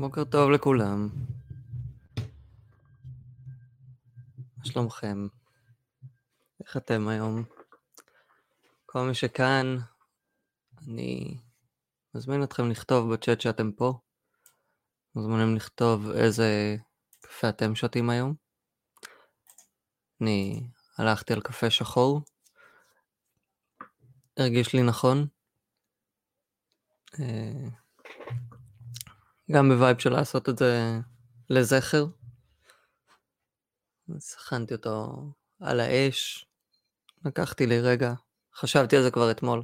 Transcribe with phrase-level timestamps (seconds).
[0.00, 1.08] בוקר טוב לכולם.
[4.56, 5.26] מה שלומכם?
[6.60, 7.44] איך אתם היום?
[8.86, 9.76] כל מי שכאן,
[10.86, 11.38] אני
[12.14, 13.98] מזמין אתכם לכתוב בצ'אט שאתם פה.
[15.14, 16.76] מוזמנים לכתוב איזה
[17.20, 18.34] קפה אתם שותים היום.
[20.20, 20.68] אני
[20.98, 22.20] הלכתי על קפה שחור.
[24.36, 25.26] הרגיש לי נכון.
[27.20, 27.68] אה,
[29.52, 31.00] גם ב vibe של לעשות את זה
[31.50, 32.06] לזכר.
[34.16, 35.22] אז הכנתי אותו
[35.60, 36.46] על האש,
[37.24, 38.14] לקחתי לי רגע,
[38.54, 39.62] חשבתי על זה כבר אתמול,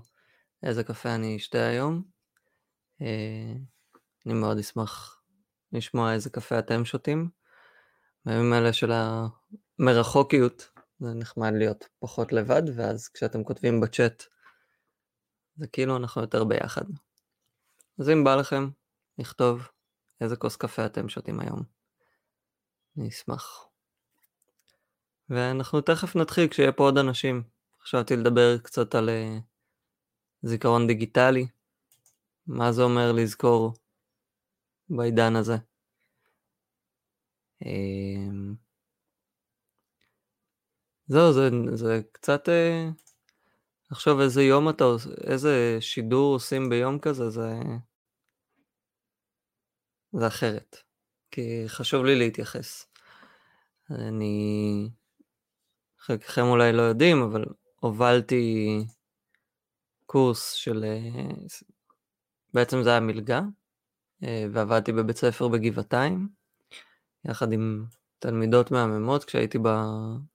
[0.63, 2.03] איזה קפה אני אשתה היום.
[3.03, 3.55] אה,
[4.27, 5.23] אני מאוד אשמח
[5.73, 7.31] לשמוע איזה קפה אתם שותים.
[8.25, 8.93] בימים האלה של
[9.79, 10.71] המרחוקיות,
[11.01, 14.23] זה נחמד להיות פחות לבד, ואז כשאתם כותבים בצ'אט,
[15.57, 16.85] זה כאילו אנחנו יותר ביחד.
[17.99, 18.69] אז אם בא לכם,
[19.19, 19.69] לכתוב
[20.21, 21.63] איזה כוס קפה אתם שותים היום.
[22.99, 23.69] אני אשמח.
[25.31, 27.43] ואנחנו תכף נתחיל כשיהיה פה עוד אנשים.
[27.83, 29.41] חשבתי לדבר קצת על uh,
[30.43, 31.47] זיכרון דיגיטלי,
[32.47, 33.75] מה זה אומר לזכור
[34.89, 35.57] בעידן הזה.
[37.63, 38.55] Um,
[41.07, 42.49] זהו, זה, זה קצת...
[42.49, 43.05] Uh,
[43.91, 47.51] לחשוב איזה יום אתה עושה, איזה שידור עושים ביום כזה, זה...
[50.19, 50.77] זה אחרת.
[51.31, 52.87] כי חשוב לי להתייחס.
[53.91, 54.89] אני...
[55.99, 57.45] חלקכם אולי לא יודעים, אבל
[57.81, 58.79] הובלתי
[60.07, 60.85] קורס של...
[62.55, 63.41] בעצם זה היה מלגה,
[64.23, 66.29] ועבדתי בבית ספר בגבעתיים,
[67.25, 67.85] יחד עם
[68.19, 69.69] תלמידות מהממות כשהייתי, ב...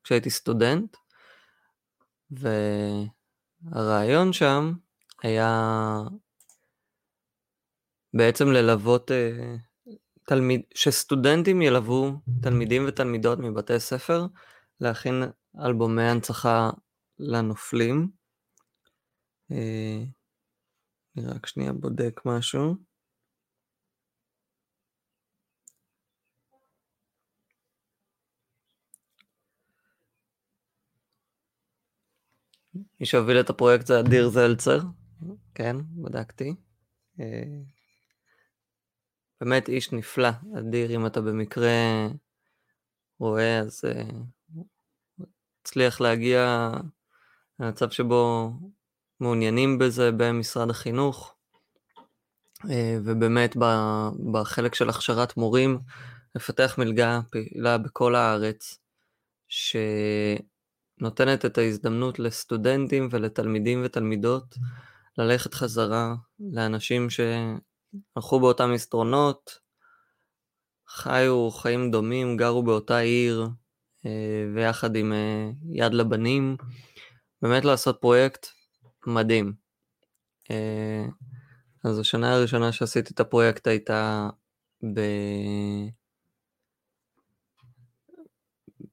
[0.04, 0.98] כשהייתי סטודנט,
[3.72, 4.74] והרעיון שם
[5.24, 5.62] היה
[8.14, 9.12] בעצם ללוות
[10.30, 14.26] תלמיד, שסטודנטים ילוו תלמידים ותלמידות מבתי ספר
[14.80, 15.24] להכין
[15.66, 16.70] אלבומי הנצחה
[17.20, 18.10] לנופלים.
[19.52, 20.04] אה,
[21.18, 22.76] אני רק שנייה בודק משהו.
[32.74, 34.80] מי שהוביל את הפרויקט זה אדיר זלצר,
[35.56, 36.56] כן, בדקתי.
[39.42, 42.08] אה, באמת איש נפלא, אדיר, אם אתה במקרה
[43.20, 44.14] רואה, אז uh,
[45.62, 46.70] הצליח להגיע
[47.60, 48.52] למצב שבו
[49.20, 51.36] מעוניינים בזה במשרד החינוך,
[52.58, 52.68] uh,
[53.06, 53.56] ובאמת
[54.32, 55.80] בחלק של הכשרת מורים,
[56.36, 58.80] לפתח מלגה פעילה בכל הארץ,
[59.48, 64.56] שנותנת את ההזדמנות לסטודנטים ולתלמידים ותלמידות
[65.18, 67.20] ללכת חזרה לאנשים ש...
[68.16, 69.60] הלכו באותם מסדרונות,
[70.88, 73.48] חיו חיים דומים, גרו באותה עיר,
[74.06, 76.58] אה, ויחד עם אה, יד לבנים,
[77.42, 78.48] באמת לעשות פרויקט
[79.08, 79.54] מדהים.
[80.52, 81.06] אה,
[81.84, 84.30] אז השנה הראשונה שעשיתי את הפרויקט הייתה
[84.94, 85.00] ב...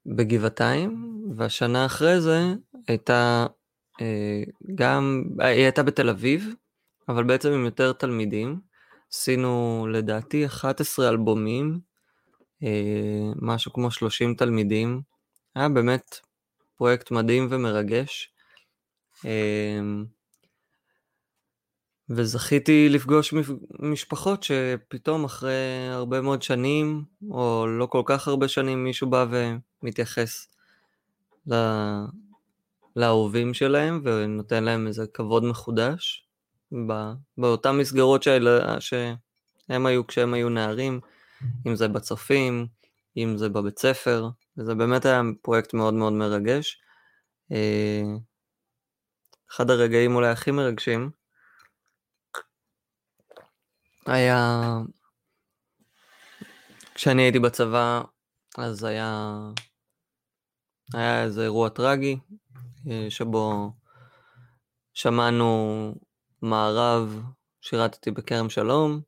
[0.06, 2.40] בגבעתיים, והשנה אחרי זה
[2.88, 3.46] הייתה
[4.74, 6.54] גם, היא הייתה בתל אביב,
[7.08, 8.60] אבל בעצם עם יותר תלמידים.
[9.12, 11.80] עשינו לדעתי 11 אלבומים,
[12.62, 15.02] אה, משהו כמו 30 תלמידים.
[15.54, 16.16] היה באמת
[16.76, 18.32] פרויקט מדהים ומרגש.
[19.24, 19.80] אה,
[22.10, 23.34] וזכיתי לפגוש
[23.78, 29.26] משפחות שפתאום אחרי הרבה מאוד שנים, או לא כל כך הרבה שנים, מישהו בא
[29.82, 30.48] ומתייחס
[32.96, 36.25] לאהובים שלהם ונותן להם איזה כבוד מחודש.
[37.38, 41.00] באותן מסגרות שאלה, שהם היו כשהם היו נערים,
[41.66, 42.66] אם זה בצופים,
[43.16, 44.28] אם זה בבית ספר,
[44.58, 46.80] וזה באמת היה פרויקט מאוד מאוד מרגש.
[47.52, 48.02] אה,
[49.50, 51.10] אחד הרגעים אולי הכי מרגשים
[54.06, 54.60] היה
[56.94, 58.02] כשאני הייתי בצבא,
[58.58, 59.38] אז היה,
[60.94, 62.18] היה איזה אירוע טרגי,
[62.90, 63.72] אה, שבו
[64.94, 65.94] שמענו
[66.42, 67.22] מערב,
[67.60, 69.00] שירתתי בכרם שלום,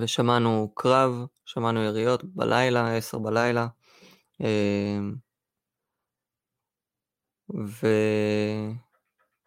[0.00, 3.66] ושמענו קרב, שמענו יריות בלילה, עשר בלילה,
[4.40, 5.14] אמ,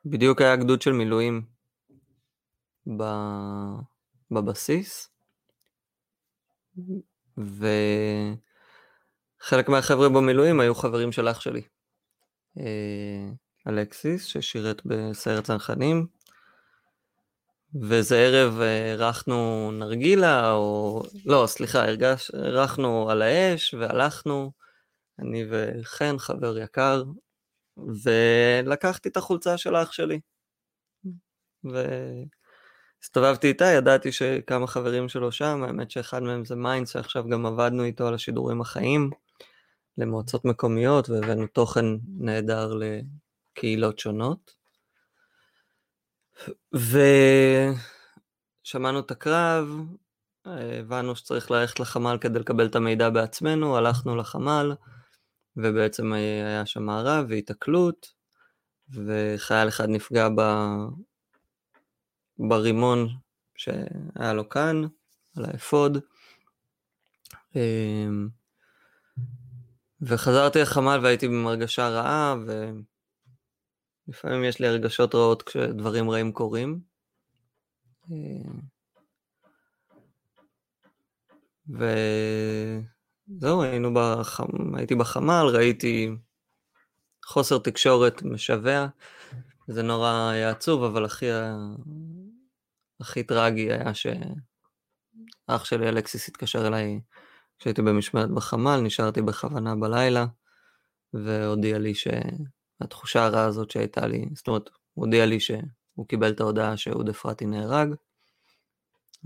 [0.05, 1.41] ובדיוק היה גדוד של מילואים
[4.31, 5.09] בבסיס,
[7.37, 8.39] וחלק
[9.69, 11.61] מהחבר'ה במילואים היו חברים של אח שלי.
[12.57, 13.29] אה,
[13.67, 16.07] אלכסיס, ששירת בסיירת צנחנים,
[17.75, 21.03] ואיזה ערב אירחנו נרגילה, או...
[21.25, 21.85] לא, סליחה,
[22.33, 24.51] אירחנו על האש והלכנו,
[25.19, 27.03] אני וחן, חבר יקר,
[28.03, 30.19] ולקחתי את החולצה של אח שלי.
[31.63, 37.83] והסתובבתי איתה, ידעתי שכמה חברים שלו שם, האמת שאחד מהם זה מיינדס, שעכשיו גם עבדנו
[37.83, 39.09] איתו על השידורים החיים,
[39.97, 41.85] למועצות מקומיות, והבאנו תוכן
[42.17, 44.58] נהדר לקהילות שונות.
[48.63, 49.67] ושמענו את הקרב,
[50.45, 54.73] הבנו שצריך ללכת לחמ"ל כדי לקבל את המידע בעצמנו, הלכנו לחמ"ל,
[55.57, 58.13] ובעצם היה שם מערב והיתקלות,
[58.89, 60.41] וחייל אחד נפגע ב...
[62.39, 63.07] ברימון
[63.55, 64.83] שהיה לו כאן,
[65.37, 65.97] על האפוד.
[67.55, 68.29] אמ,
[70.01, 72.35] וחזרתי לחמ"ל והייתי במרגשה רעה,
[74.09, 76.79] ולפעמים יש לי הרגשות רעות כשדברים רעים קורים.
[81.69, 84.75] וזהו, היינו בחמ...
[84.75, 86.09] הייתי בחמ"ל, ראיתי
[87.25, 88.87] חוסר תקשורת משווע,
[89.67, 91.25] זה נורא היה עצוב, אבל הכי,
[92.99, 97.01] הכי טרגי היה שאח שלי אלכסיס התקשר אליי
[97.59, 100.25] כשהייתי במשמרת בחמ"ל, נשארתי בכוונה בלילה,
[101.13, 101.93] והודיע לי
[102.79, 107.09] שהתחושה הרעה הזאת שהייתה לי, זאת אומרת, הוא הודיע לי שהוא קיבל את ההודעה שאהוד
[107.09, 107.93] אפרתי נהרג,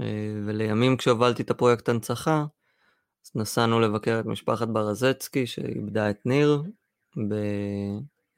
[0.01, 2.45] אה, ולימים כשהובלתי את הפרויקט הנצחה,
[3.25, 6.63] אז נסענו לבקר את משפחת ברזצקי שאיבדה את ניר,
[7.29, 7.33] ב...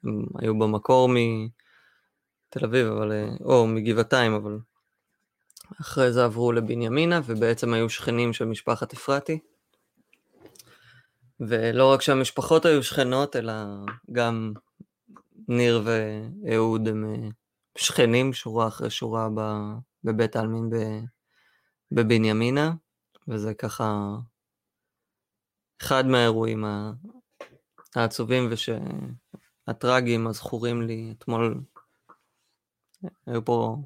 [0.04, 3.12] הם היו במקור מתל אביב, אבל...
[3.12, 4.58] אה, או מגבעתיים, אבל
[5.80, 9.38] אחרי זה עברו לבנימינה, ובעצם היו שכנים של משפחת אפרתי.
[11.40, 13.52] ולא רק שהמשפחות היו שכנות, אלא
[14.12, 14.52] גם
[15.48, 17.28] ניר ואהוד הם אה,
[17.78, 19.28] שכנים, שורה אחרי שורה
[20.04, 20.70] בבית העלמין
[21.92, 22.72] בבנימינה,
[23.28, 24.16] וזה ככה
[25.82, 26.64] אחד מהאירועים
[27.96, 31.60] העצובים ושהטרגיים הזכורים לי אתמול.
[33.26, 33.76] היו פה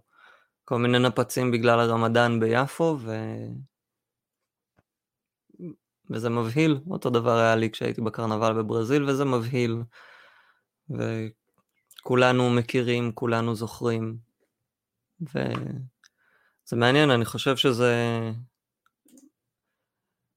[0.65, 3.13] כל מיני נפצים בגלל הרמדאן ביפו, ו...
[6.11, 6.81] וזה מבהיל.
[6.91, 9.77] אותו דבר היה לי כשהייתי בקרנבל בברזיל, וזה מבהיל.
[12.01, 14.17] וכולנו מכירים, כולנו זוכרים.
[15.21, 17.95] וזה מעניין, אני חושב שזה...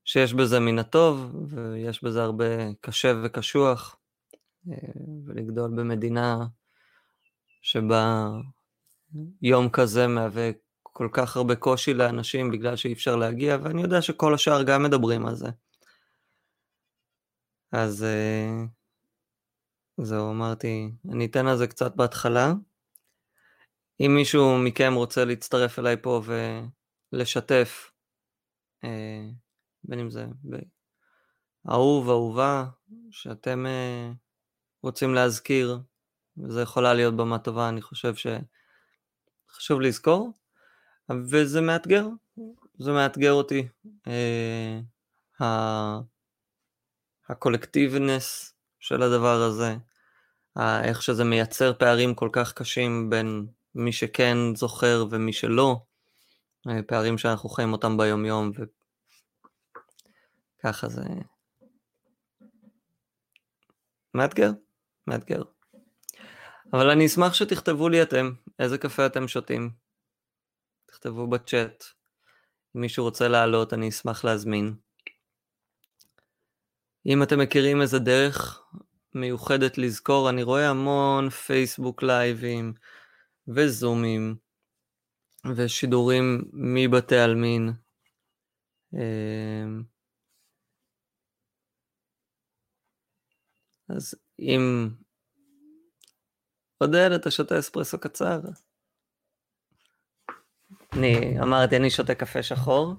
[0.06, 3.98] שיש בזה מן הטוב, ויש בזה הרבה קשה וקשוח,
[4.70, 4.76] אה,
[5.26, 6.46] ולגדול במדינה
[7.62, 8.30] שבה
[9.42, 10.50] יום כזה מהווה
[10.84, 15.26] כל כך הרבה קושי לאנשים בגלל שאי אפשר להגיע, ואני יודע שכל השאר גם מדברים
[15.26, 15.50] על זה.
[17.72, 18.66] אז אה,
[19.98, 22.54] זהו, אמרתי, אני אתן על זה קצת בהתחלה.
[24.00, 26.22] אם מישהו מכם רוצה להצטרף אליי פה
[27.14, 27.92] ולשתף,
[28.84, 29.30] אה,
[29.84, 30.26] בין אם זה
[31.70, 32.66] אהוב, אהובה,
[33.12, 33.66] שאתם
[34.84, 35.80] רוצים להזכיר,
[36.38, 38.14] וזה יכולה להיות במה טובה, אני חושב
[39.50, 40.32] שחשוב לזכור,
[41.32, 42.08] וזה מאתגר,
[42.80, 43.68] זה מאתגר אותי.
[44.08, 44.80] אה,
[47.30, 48.53] הקולקטיבנס
[48.84, 49.76] של הדבר הזה,
[50.84, 55.82] איך שזה מייצר פערים כל כך קשים בין מי שכן זוכר ומי שלא,
[56.68, 58.52] אה, פערים שאנחנו חיים אותם ביומיום,
[60.60, 61.02] וככה זה
[64.14, 64.52] מאתגר,
[65.08, 65.44] מאתגר.
[66.74, 69.72] אבל אני אשמח שתכתבו לי אתם, איזה קפה אתם שותים.
[70.86, 71.84] תכתבו בצ'אט.
[72.76, 74.76] אם מישהו רוצה לעלות, אני אשמח להזמין.
[77.06, 78.64] אם אתם מכירים איזה דרך
[79.16, 82.74] מיוחדת לזכור, אני רואה המון פייסבוק לייבים
[83.48, 84.36] וזומים
[85.56, 87.74] ושידורים מבתי עלמין.
[88.94, 89.84] אמ,
[93.90, 94.90] אז אם
[96.78, 98.40] עודד, אתה שותה אספרסו קצר?
[100.94, 102.96] אני אמרתי, אני שותה קפה שחור.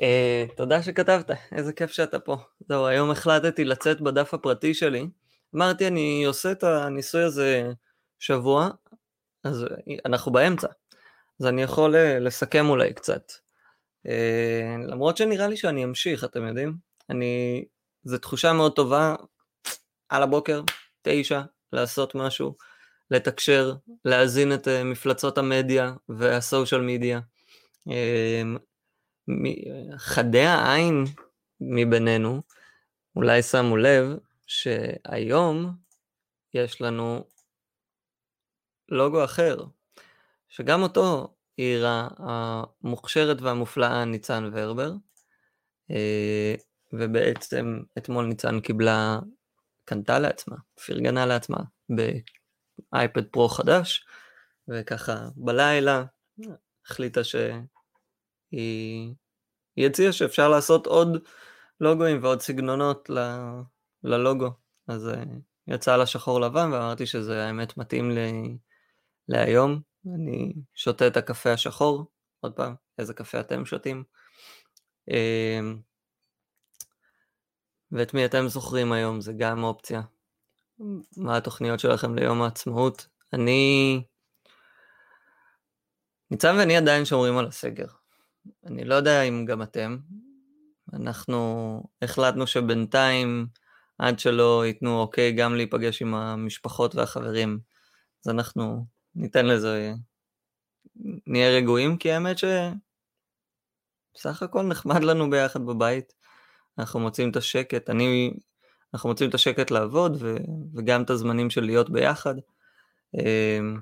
[0.00, 2.36] Uh, תודה שכתבת, איזה כיף שאתה פה.
[2.68, 5.06] זהו, היום החלטתי לצאת בדף הפרטי שלי.
[5.56, 7.72] אמרתי, אני עושה את הניסוי הזה
[8.18, 8.68] שבוע,
[9.44, 9.66] אז
[10.06, 10.68] אנחנו באמצע.
[11.40, 13.32] אז אני יכול uh, לסכם אולי קצת.
[14.06, 16.74] Uh, למרות שנראה לי שאני אמשיך, אתם יודעים?
[17.10, 17.64] אני...
[18.04, 19.14] זו תחושה מאוד טובה,
[20.08, 20.62] על הבוקר,
[21.02, 21.40] תשע,
[21.72, 22.54] לעשות משהו,
[23.10, 27.20] לתקשר, להזין את אה, מפלצות המדיה והסושיאל מדיה.
[29.96, 31.04] חדי העין
[31.60, 32.42] מבינינו
[33.16, 35.72] אולי שמו לב שהיום
[36.54, 37.24] יש לנו
[38.88, 39.56] לוגו אחר,
[40.48, 44.92] שגם אותו העירה המוכשרת והמופלאה ניצן ורבר,
[45.90, 46.54] אה,
[46.92, 49.18] ובעצם אתמול ניצן קיבלה,
[49.84, 51.58] קנתה לעצמה, פרגנה לעצמה
[52.92, 54.06] באייפד פרו חדש,
[54.68, 56.04] וככה בלילה
[56.86, 57.24] החליטה
[58.50, 61.24] שהיא הציעה שאפשר לעשות עוד
[61.80, 63.18] לוגוים ועוד סגנונות ל,
[64.04, 64.50] ללוגו,
[64.88, 65.28] אז uh,
[65.66, 68.58] יצא לה שחור לבן ואמרתי שזה האמת מתאים לי
[69.28, 69.80] להיום,
[70.14, 72.06] אני שותה את הקפה השחור,
[72.40, 74.04] עוד פעם, איזה קפה אתם שותים.
[75.10, 75.14] Uh,
[77.92, 80.02] ואת מי אתם זוכרים היום, זה גם אופציה.
[81.16, 83.06] מה התוכניות שלכם ליום העצמאות?
[83.32, 84.02] אני...
[86.30, 87.86] ניצן ואני עדיין שומרים על הסגר.
[88.66, 89.96] אני לא יודע אם גם אתם.
[90.92, 93.46] אנחנו החלטנו שבינתיים,
[93.98, 97.58] עד שלא ייתנו אוקיי גם להיפגש עם המשפחות והחברים,
[98.24, 99.92] אז אנחנו ניתן לזה,
[101.26, 102.82] נהיה רגועים, כי האמת שבסך
[104.42, 106.12] הכל נחמד לנו ביחד בבית.
[106.78, 108.32] אנחנו מוצאים את השקט, אני,
[108.94, 110.36] אנחנו מוצאים את השקט לעבוד ו,
[110.74, 112.34] וגם את הזמנים של להיות ביחד.
[113.14, 113.80] אמ,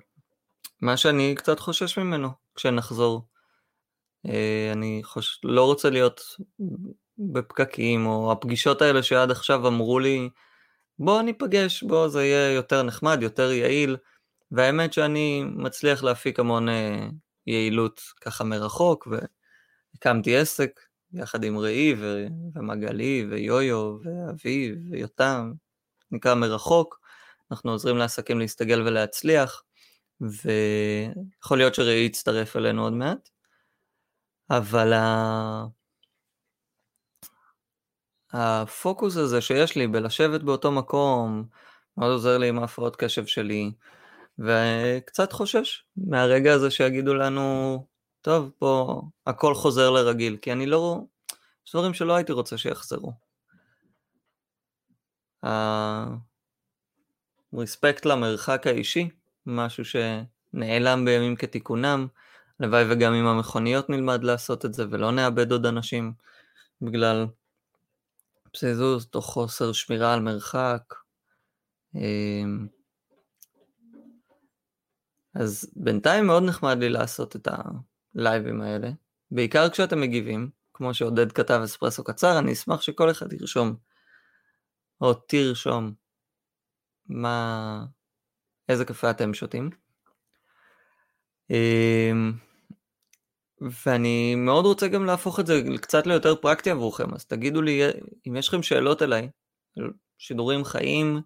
[0.81, 3.27] מה שאני קצת חושש ממנו כשנחזור.
[4.27, 5.41] אה, אני חוש...
[5.45, 6.21] לא רוצה להיות
[7.19, 10.29] בפקקים, או הפגישות האלה שעד עכשיו אמרו לי,
[10.99, 13.97] בוא ניפגש, בוא זה יהיה יותר נחמד, יותר יעיל,
[14.51, 17.09] והאמת שאני מצליח להפיק המון אה,
[17.47, 20.81] יעילות ככה מרחוק, והקמתי עסק
[21.13, 22.27] יחד עם ראי ו...
[22.55, 25.53] ומגלי ויויו ואביב ויותם,
[26.11, 27.01] נקרא מרחוק,
[27.51, 29.63] אנחנו עוזרים לעסקים להסתגל ולהצליח,
[30.21, 33.29] ויכול להיות שראי יצטרף אלינו עוד מעט.
[34.51, 35.67] אבל ה...
[38.33, 41.45] הפוקוס הזה שיש לי בלשבת באותו מקום,
[41.97, 43.73] מאוד עוזר לי עם ההפרעות קשב שלי,
[44.39, 47.87] וקצת חושש מהרגע הזה שיגידו לנו,
[48.21, 51.01] טוב, פה הכל חוזר לרגיל, כי אני לא...
[51.67, 53.13] יש דברים שלא הייתי רוצה שיחזרו.
[57.53, 59.09] הרספקט למרחק האישי,
[59.47, 62.07] משהו שנעלם בימים כתיקונם,
[62.61, 66.13] הלוואי וגם עם המכוניות נלמד לעשות את זה ולא נאבד עוד אנשים
[66.83, 67.27] בגלל
[68.53, 70.95] פסיזוז תוך חוסר שמירה על מרחק.
[71.95, 72.67] אמ,
[75.35, 77.49] אז בינתיים מאוד נחמד לי לעשות את
[78.15, 78.91] הלייבים האלה,
[79.31, 83.77] בעיקר כשאתם מגיבים, כמו שעודד כתב אספרסו קצר, אני אשמח שכל אחד ירשום,
[85.01, 85.93] או תרשום,
[87.07, 87.85] מה,
[88.69, 89.71] איזה קפה אתם שותים.
[91.51, 92.33] אמ,
[93.61, 97.83] ואני מאוד רוצה גם להפוך את זה קצת ליותר פרקטי עבורכם, אז תגידו לי
[98.29, 99.31] אם יש לכם שאלות אליי,
[99.77, 101.21] על שידורים חיים,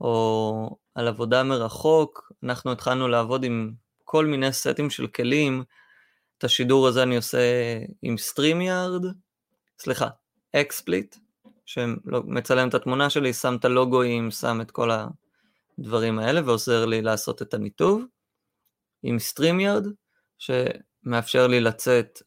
[0.00, 3.72] או על עבודה מרחוק, אנחנו התחלנו לעבוד עם
[4.04, 5.64] כל מיני סטים של כלים,
[6.38, 7.38] את השידור הזה אני עושה
[8.02, 9.06] עם StreamYard,
[9.78, 10.08] סליחה,
[10.56, 11.16] אקספליט,
[11.66, 14.90] שמצלם את התמונה שלי, שם את הלוגוים, שם את כל
[15.78, 18.04] הדברים האלה ועוזר לי לעשות את הניתוב,
[19.02, 19.86] עם StreamYard,
[20.38, 20.50] ש...
[21.04, 22.22] מאפשר לי לצאת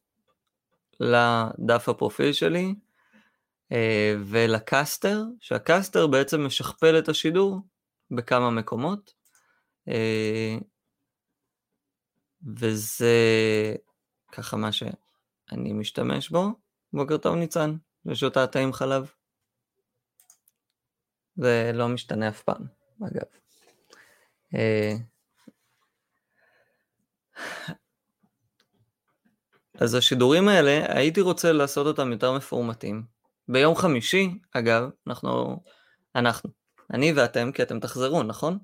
[0.99, 2.75] לדף הפרופיל שלי
[3.71, 7.59] אה, ולקסטר, שהקסטר בעצם משכפל את השידור
[8.11, 9.13] בכמה מקומות,
[9.87, 10.57] אה,
[12.55, 13.15] וזה
[14.31, 16.51] ככה מה שאני משתמש בו.
[16.93, 19.11] בוקר טוב ניצן, ושותה תה עם חלב.
[21.35, 22.65] זה לא משתנה אף פעם,
[23.01, 23.25] אגב.
[29.79, 33.03] אז השידורים האלה, הייתי רוצה לעשות אותם יותר מפורמטים.
[33.47, 35.63] ביום חמישי, אגב, אנחנו,
[36.15, 36.49] אנחנו,
[36.93, 38.57] אני ואתם, כי אתם תחזרו, נכון?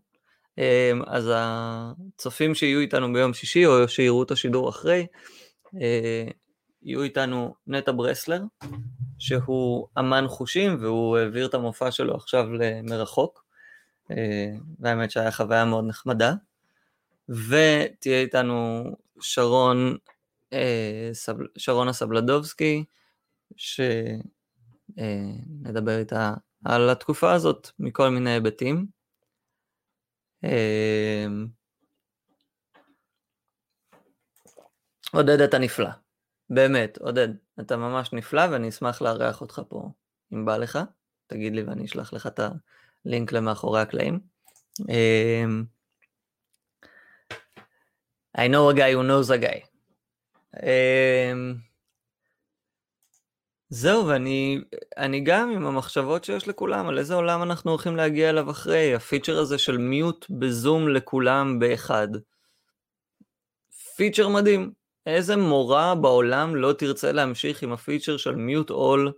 [0.58, 5.08] אמ, אז הצופים שיהיו איתנו ביום שישי, או שיראו את השידור אחרי,
[5.82, 6.27] אה,
[6.84, 8.41] יהיו איתנו נטע ברסלר,
[9.20, 12.48] שהוא אמן חושים, והוא העביר את המופע שלו עכשיו
[12.84, 13.44] מרחוק,
[14.12, 16.34] אה, והאמת שהיה חוויה מאוד נחמדה.
[17.30, 18.84] ותהיה איתנו
[19.22, 19.98] שרון
[21.58, 22.86] שרונה סבלדובסקי,
[23.55, 24.01] שנדבר
[25.91, 26.34] אה, איתה
[26.65, 28.86] על התקופה הזאת מכל מיני היבטים.
[30.43, 31.25] אה,
[35.13, 35.89] עודד אתה נפלא,
[36.50, 37.27] באמת, עודד,
[37.60, 39.89] אתה ממש נפלא ואני אשמח לארח אותך פה
[40.34, 40.79] אם בא לך,
[41.27, 42.39] תגיד לי ואני אשלח לך את
[43.05, 44.20] הלינק למאחורי הקלעים.
[48.38, 49.71] I know a guy who knows a guy.
[50.55, 51.55] אמ,
[53.70, 54.62] זהו, ואני
[54.98, 59.39] אני גם עם המחשבות שיש לכולם, על איזה עולם אנחנו הולכים להגיע אליו אחרי, הפיצ'ר
[59.39, 62.08] הזה של מיוט בזום לכולם באחד.
[63.96, 64.72] פיצ'ר מדהים.
[65.05, 69.12] איזה מורה בעולם לא תרצה להמשיך עם הפיצ'ר של מיוט אול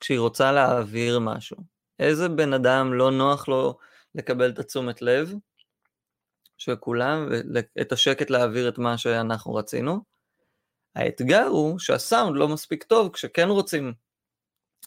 [0.00, 1.56] כשהיא רוצה להעביר משהו?
[1.98, 3.78] איזה בן אדם לא נוח לו
[4.14, 5.34] לקבל את התשומת לב
[6.58, 10.11] של כולם ואת השקט להעביר את מה שאנחנו רצינו?
[10.94, 13.92] האתגר הוא שהסאונד לא מספיק טוב כשכן רוצים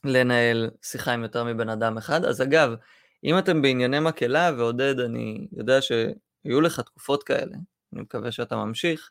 [0.04, 2.26] לנהל שיחה עם יותר מבן אדם אחד.
[2.26, 2.76] אז אגב,
[3.24, 7.56] אם אתם בענייני מקהלה, ועודד, אני יודע שהיו לך תקופות כאלה,
[7.94, 9.10] אני מקווה שאתה ממשיך,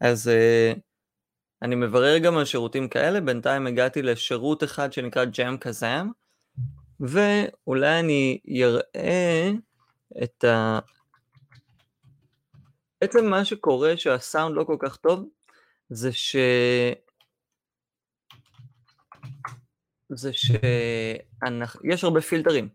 [0.00, 0.78] אז uh,
[1.62, 6.10] אני מברר גם על שירותים כאלה, בינתיים הגעתי לשירות אחד שנקרא ג'אם קזאם,
[7.00, 9.50] ואולי אני אראה
[10.22, 10.78] את ה...
[13.00, 15.28] בעצם מה שקורה שהסאונד לא כל כך טוב,
[15.88, 16.36] זה ש...
[20.08, 22.68] זה שיש הרבה פילטרים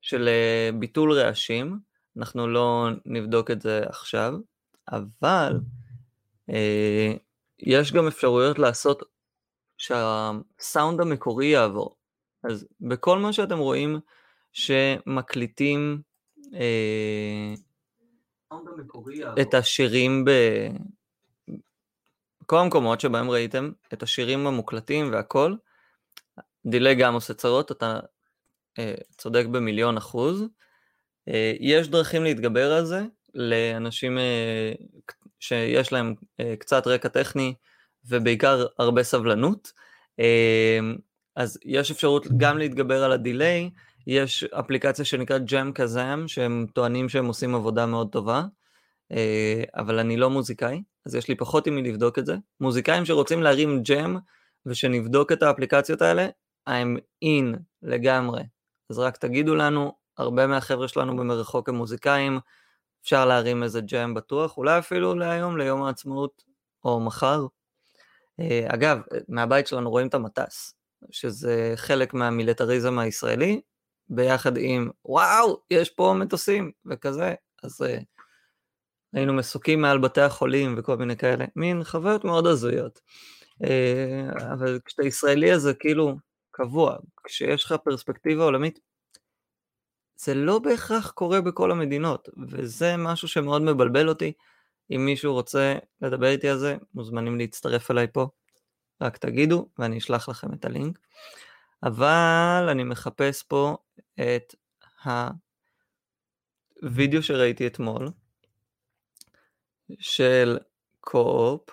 [0.00, 1.78] של אה, ביטול רעשים,
[2.16, 4.34] אנחנו לא נבדוק את זה עכשיו,
[4.88, 5.60] אבל
[6.50, 7.12] אה,
[7.58, 9.02] יש גם אפשרויות לעשות
[9.78, 11.96] שהסאונד המקורי יעבור.
[12.44, 14.00] אז בכל מה שאתם רואים
[14.52, 16.02] שמקליטים
[16.54, 17.54] אה,
[19.42, 20.30] את השירים ב...
[22.44, 25.54] בכל המקומות שבהם ראיתם את השירים המוקלטים והכל,
[26.66, 28.00] דיליי גם עושה צרות, אתה
[28.78, 30.44] אה, צודק במיליון אחוז.
[31.28, 33.02] אה, יש דרכים להתגבר על זה,
[33.34, 34.72] לאנשים אה,
[35.40, 37.54] שיש להם אה, קצת רקע טכני
[38.04, 39.72] ובעיקר הרבה סבלנות.
[40.20, 40.78] אה,
[41.36, 43.70] אז יש אפשרות גם להתגבר על הדיליי,
[44.06, 48.44] יש אפליקציה שנקראת ג'ם קזאם, שהם טוענים שהם עושים עבודה מאוד טובה,
[49.12, 52.36] אה, אבל אני לא מוזיקאי, אז יש לי פחות עם מי לבדוק את זה.
[52.60, 54.16] מוזיקאים שרוצים להרים ג'ם
[54.66, 56.28] ושנבדוק את האפליקציות האלה,
[56.68, 58.42] I'm in לגמרי.
[58.90, 62.40] אז רק תגידו לנו, הרבה מהחבר'ה שלנו במרחוק הם מוזיקאים,
[63.02, 66.44] אפשר להרים איזה ג'ם בטוח, אולי אפילו להיום, ליום העצמאות,
[66.84, 67.46] או מחר.
[68.40, 70.74] אה, אגב, מהבית שלנו רואים את המטס,
[71.10, 73.60] שזה חלק מהמיליטריזם הישראלי,
[74.08, 78.02] ביחד עם, וואו, יש פה מטוסים, וכזה, אז uh,
[79.14, 83.00] היינו מסוקים מעל בתי החולים וכל מיני כאלה, מין חוויות מאוד הזויות.
[83.54, 86.16] Uh, אבל כשאתה ישראלי אז זה כאילו
[86.50, 88.78] קבוע, כשיש לך פרספקטיבה עולמית,
[90.16, 94.32] זה לא בהכרח קורה בכל המדינות, וזה משהו שמאוד מבלבל אותי.
[94.90, 98.28] אם מישהו רוצה לדבר איתי על זה, מוזמנים להצטרף אליי פה.
[99.00, 100.98] רק תגידו ואני אשלח לכם את הלינק.
[101.82, 103.76] אבל אני מחפש פה
[104.14, 104.54] את
[106.82, 108.08] הווידאו שראיתי אתמול
[109.98, 110.58] של
[111.00, 111.70] קו-אופ.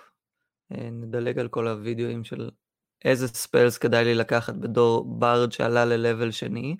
[0.72, 2.50] אה, נדלג על כל הווידאוים של
[3.04, 6.76] איזה spells כדאי לי לקחת בתור bard שעלה ל-level שני.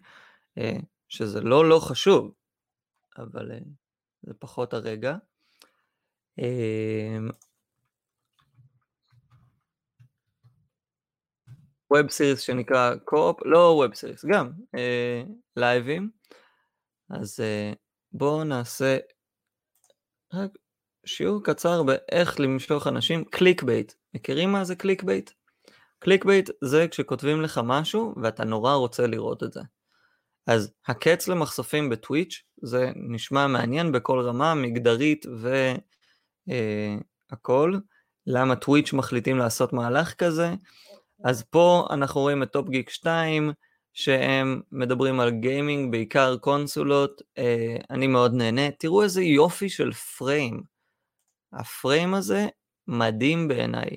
[0.59, 0.77] אה,
[1.09, 2.33] שזה לא לא חשוב,
[3.19, 3.59] אבל אה,
[4.23, 5.17] זה פחות הרגע.
[11.91, 14.53] web series שנקרא קו-אופ, לא web series, גם
[15.57, 16.11] לייבים.
[17.11, 17.41] אז
[18.13, 18.99] בואו נעשה
[20.33, 20.51] רק
[21.07, 23.93] שיעור קצר באיך למשוך אנשים, clickbait.
[24.15, 25.31] מכירים מה זה clickbait?
[25.99, 29.61] clickbait זה כשכותבים לך משהו ואתה נורא רוצה לראות את זה.
[30.47, 35.27] אז הקץ למחשופים בטוויץ' זה נשמע מעניין בכל רמה, מגדרית
[36.51, 37.75] והכל.
[37.75, 37.79] אה,
[38.27, 40.55] למה טוויץ' מחליטים לעשות מהלך כזה?
[41.25, 43.53] אז פה אנחנו רואים את טופ גיק 2,
[43.93, 48.71] שהם מדברים על גיימינג, בעיקר קונסולות, אה, אני מאוד נהנה.
[48.71, 50.72] תראו איזה יופי של פריים.
[51.53, 52.47] הפריים הזה
[52.89, 53.97] מדהים בעיניי.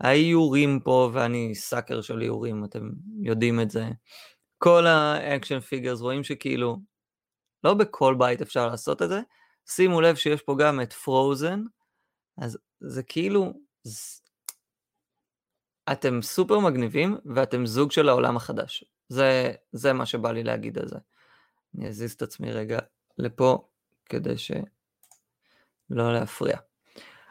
[0.00, 2.90] האיורים פה, ואני sucker של איורים, אתם
[3.22, 3.88] יודעים את זה.
[4.58, 6.78] כל ה action figures רואים שכאילו
[7.64, 9.20] לא בכל בית אפשר לעשות את זה.
[9.66, 11.62] שימו לב שיש פה גם את פרוזן,
[12.38, 13.52] אז זה כאילו,
[15.92, 18.84] אתם סופר מגניבים ואתם זוג של העולם החדש.
[19.08, 20.98] זה, זה מה שבא לי להגיד על זה.
[21.74, 22.78] אני אזיז את עצמי רגע
[23.18, 23.68] לפה
[24.04, 26.58] כדי שלא להפריע.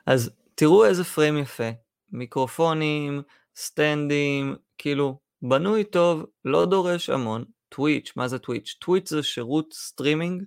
[0.07, 1.69] אז תראו איזה פריים יפה,
[2.11, 3.21] מיקרופונים,
[3.55, 7.45] סטנדים, כאילו בנוי טוב, לא דורש המון.
[7.69, 8.77] טוויץ', מה זה טוויץ'?
[8.79, 10.43] טוויץ' זה שירות סטרימינג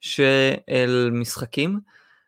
[0.00, 1.80] של משחקים,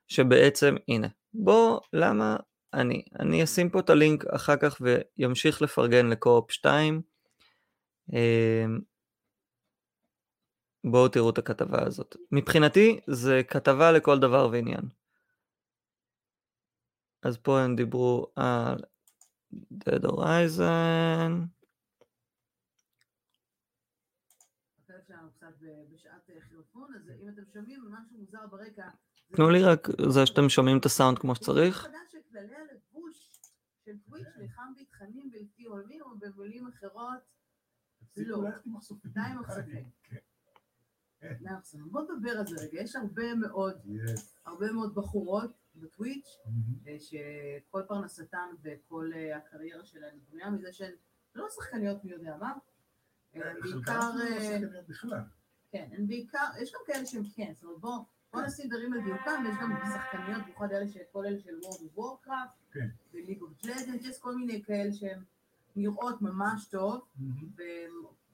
[0.09, 2.37] שבעצם, הנה, בוא, למה
[2.75, 7.03] אני, אני אשים פה את הלינק אחר כך וימשיך לפרגן לקו-אופ 2.
[8.13, 8.81] אמ,
[10.85, 12.17] בואו תראו את הכתבה הזאת.
[12.33, 15.00] מבחינתי זה כתבה לכל דבר ועניין.
[17.23, 18.79] אז פה הם דיברו על
[19.55, 21.33] Dead Horizon.
[28.13, 28.89] מוזר ברקע...
[29.37, 31.87] תנו לי רק זה שאתם שומעים את הסאונד כמו שצריך.
[33.85, 34.27] של טוויץ'.
[34.37, 37.19] נלחם בתכנים בלתי הולמים, או במילים אחרות,
[37.99, 38.51] תפסיקו לא.
[39.05, 39.91] די עם מחשופים.
[40.09, 40.17] כן.
[41.47, 41.75] אחוז.
[41.91, 43.81] בוא נדבר על זה רגע, יש הרבה מאוד.
[44.47, 46.39] הרבה מאוד בחורות בטוויץ'.
[46.87, 50.93] אה, שכל פרנסתן וכל אה, הקריירה שלהן בנויה מזה שהן
[51.35, 52.53] לא שחקניות מי יודע מה,
[53.35, 54.11] הן חלקם בעיקר,
[55.03, 55.23] לא אה.
[55.73, 57.99] כן, הן בעיקר, יש גם כאלה שהן כן, זאת אומרת בוא,
[58.33, 62.05] בוא נשים דברים על דיוקם, יש גם שחקניות, במיוחד אלה שכל אלה של World of
[62.05, 62.89] Warcraft, כן.
[63.13, 65.23] ו League of Legends, יש כל מיני כאלה שהן
[65.77, 67.49] נראות ממש טוב, מהמם.
[67.57, 67.91] והן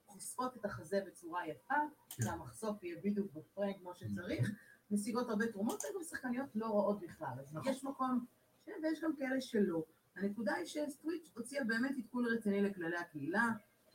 [0.07, 1.75] חושפות את החזה בצורה יפה,
[2.09, 2.25] כן.
[2.25, 4.51] שהמחשוף יהיה בדיוק בפריים כמו שצריך,
[4.91, 7.73] משיגות הרבה תרומות, והן גם שחקניות לא רעות בכלל, אז נכון.
[7.73, 8.25] יש מקום,
[8.67, 9.85] כן, ויש גם כאלה שלא.
[10.17, 13.49] הנקודה היא שטוויץ' הוציאה באמת עדכון רציני לכללי הקהילה,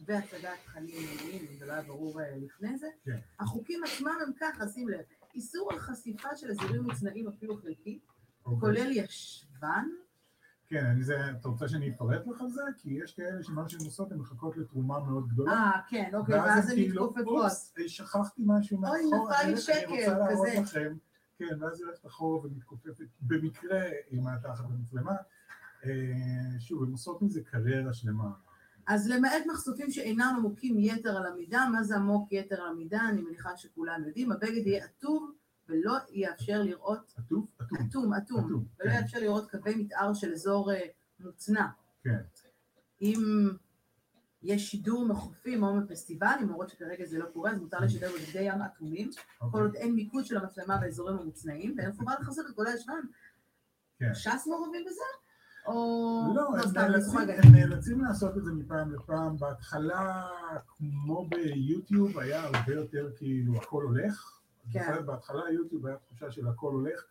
[0.05, 2.87] והצגת תכנים מיניים, אם זה לא היה ברור אה, לפני זה.
[3.03, 3.19] כן.
[3.39, 8.05] החוקים עצמם הם ככה, שים לב, איסור על חשיפה של אזורים מוצנעים אפילו חלקית,
[8.45, 8.59] אוקיי.
[8.59, 9.87] כולל ישבן,
[10.71, 12.61] כן, אני זה, אתה רוצה שאני אפרט לך על זה?
[12.77, 15.51] כי יש כאלה שמה שהן עושות, הן מחכות לתרומה מאוד גדולה.
[15.51, 17.43] אה, כן, אוקיי, ואז הן כאילו, מתכופפות.
[17.43, 20.47] אופס, שכחתי משהו אוי, מאחור, נפל לי אני שקל, רוצה להראות.
[20.63, 20.93] לכם.
[21.37, 23.79] כן, ואז היא הולכת אחורה ומתכופפת במקרה
[24.11, 25.15] עם התחת במצלמה.
[25.85, 28.31] אה, שוב, הן עושות מזה קריירה שלמה.
[28.87, 33.01] אז למעט מחשופים שאינם עמוקים יתר על המידה, מה זה עמוק יתר על המידה?
[33.09, 35.31] אני מניחה שכולם יודעים, הבגד יהיה אטום
[35.71, 37.13] ולא יאפשר לראות?
[37.17, 37.45] עטום.
[37.61, 38.97] אטום, אטום, אטום, ולא כן.
[39.01, 40.81] יאפשר לראות קווי מתאר של אזור אה,
[41.19, 41.67] מוצנע.
[42.03, 42.17] כן.
[43.01, 43.49] אם
[44.43, 48.61] יש שידור מחופים או מפסטיבלים, למרות שכרגע זה לא קורה, אז מותר לשדר בבגדי ים
[48.61, 49.61] אטומים, כל אוקיי.
[49.61, 53.01] עוד אין מיקוד של המצלמה באזורים המוצנעים, ואין חובה לחזק את כל הישבן.
[53.99, 54.13] כן.
[54.13, 55.03] ש"ס מעורבים בזה?
[55.67, 56.33] או...
[56.35, 56.49] לא,
[57.01, 57.33] צוחקת.
[57.43, 59.37] הם נאלצים לעשות את זה מפעם לפעם.
[59.37, 60.27] בהתחלה,
[60.67, 64.40] כמו ביוטיוב, היה הרבה יותר כאילו הכל הולך.
[64.71, 65.05] כן.
[65.05, 67.05] בהתחלה יוטיוב היה תחושה של הכל הולך.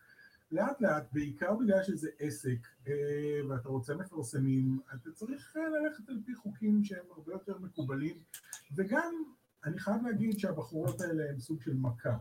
[0.53, 2.59] לאט לאט, בעיקר בגלל שזה עסק
[2.89, 8.17] אה, ואתה רוצה מפרסמים, אתה צריך אה, ללכת על פי חוקים שהם הרבה יותר מקובלים.
[8.77, 9.15] וגם,
[9.65, 12.17] אני חייב להגיד שהבחורות האלה הם סוג של מכה.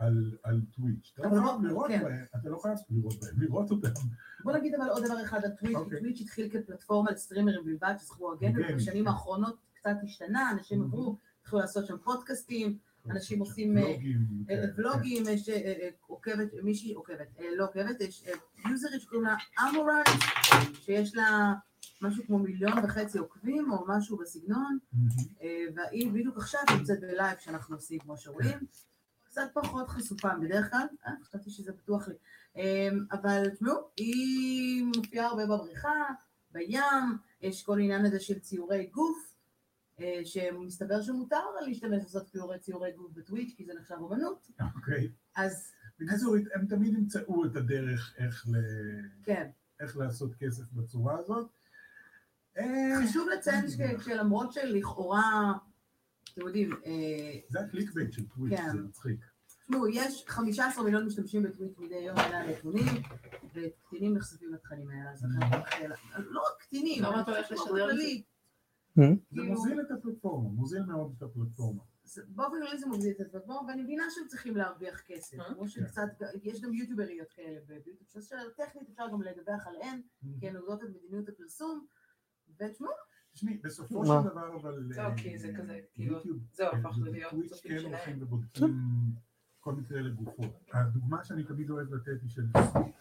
[0.00, 1.12] על, על טוויץ'.
[1.14, 2.02] אתה לא חייב לא- לראות כן.
[2.02, 3.88] בהם, אתה לא חייב לראות בהם, לראות אותם.
[4.44, 5.98] בוא נגיד אבל עוד דבר אחד על טוויץ', כי אוקיי.
[5.98, 9.10] טוויץ' התחיל כפלטפורמה לסטרימרים בלבד, שזכו הגן, כן, ובשנים כן.
[9.10, 10.82] האחרונות קצת השתנה, אנשים.
[10.82, 12.78] עברו, התחילו לעשות שם פודקאסטים,
[13.10, 14.18] אנשים עושים, אה, ולוגים,
[14.50, 19.00] אה, כן, ולוגים, יש אה, אה, עוקבת, מישהי עוקבת, אה, לא עוקבת, יש אה, יוזרית
[19.00, 19.36] שקוראים לה
[19.70, 20.06] אמורייז,
[20.84, 21.54] שיש לה
[22.02, 24.78] משהו כמו מיליון וחצי עוקבים, או משהו בסגנון.
[25.42, 28.58] אה, והיא בדיוק עכשיו נמצאת בלייב שאנחנו עושים, כמו שרואים.
[29.24, 32.14] קצת פחות חשופה בדרך כלל, אה, חשבתי שזה פתוח לי.
[32.56, 35.92] אה, אבל תשמעו, היא מופיעה הרבה בבריכה,
[36.52, 39.29] בים, יש כל עניין הזה של ציורי גוף, אה,
[40.24, 44.46] שמסתבר שמותר להשתמש לעשות ציורי, ציורי גוף בטוויץ', כי זה נחשב אומנות.
[44.76, 45.10] אוקיי.
[45.36, 48.56] אז בקיצור, הם תמיד ימצאו את הדרך איך, ל...
[49.24, 51.50] כן, איך לעשות כסף בצורה הזאת.
[52.58, 52.64] אה,
[53.08, 55.52] חשוב לציין ש- שלמרות שלכאורה,
[56.34, 58.68] אתם יודעים, אה, זה ה clickbait של טוויץ', כן.
[58.72, 59.20] זה מצחיק.
[59.62, 63.02] תשמעו, יש 15 מיליון משתמשים בטוויץ' מדי יום, אלה הנתונים,
[63.54, 65.90] וקטינים נחשפים לתכנים האלה, אז לכן.
[66.18, 67.96] לא רק קטינים, למה אתה הולך לשדר את
[69.00, 69.14] זה?
[69.34, 71.82] כללי, זה מוזיל את הפלטפורמה, מוזיל מאוד את הפלטפורמה.
[72.04, 75.54] זה- באופן כללי זה מוזיל את הדבר, ואני מבינה שהם צריכים להרוויח כסף, אה?
[75.54, 76.08] כמו שקצת,
[76.42, 80.00] יש גם יוטיובריות כאלה ביוטיוב, שטכנית אפשר גם לדווח עליהן,
[80.40, 81.86] כי הן יודעות את מדיניות הפרסום,
[82.60, 82.90] ותשמעו,
[83.32, 84.04] תשמעי, בסופו?
[84.06, 84.92] של דבר, אבל...
[84.92, 86.18] זהו, כי זה כזה, כאילו,
[86.52, 87.92] זהו, כן, הפך להיות צופים כן שלהם.
[87.92, 88.76] הולכים ובודקים
[89.60, 90.42] כל מקרה לגופו.
[90.72, 92.42] הדוגמה שאני תמיד אוהב לתת היא של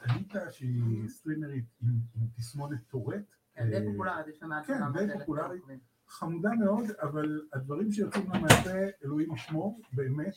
[0.10, 1.90] אניטה, שהיא סטרימרית עם
[2.38, 3.16] תסמונת טורט.
[3.54, 5.64] כן, די אה, פופולרית, יש לה מעל כן, 800 די פופולרית.
[6.10, 10.34] חמודה מאוד, אבל הדברים שיוצאים לה מהפה, אלוהים ישמור, באמת,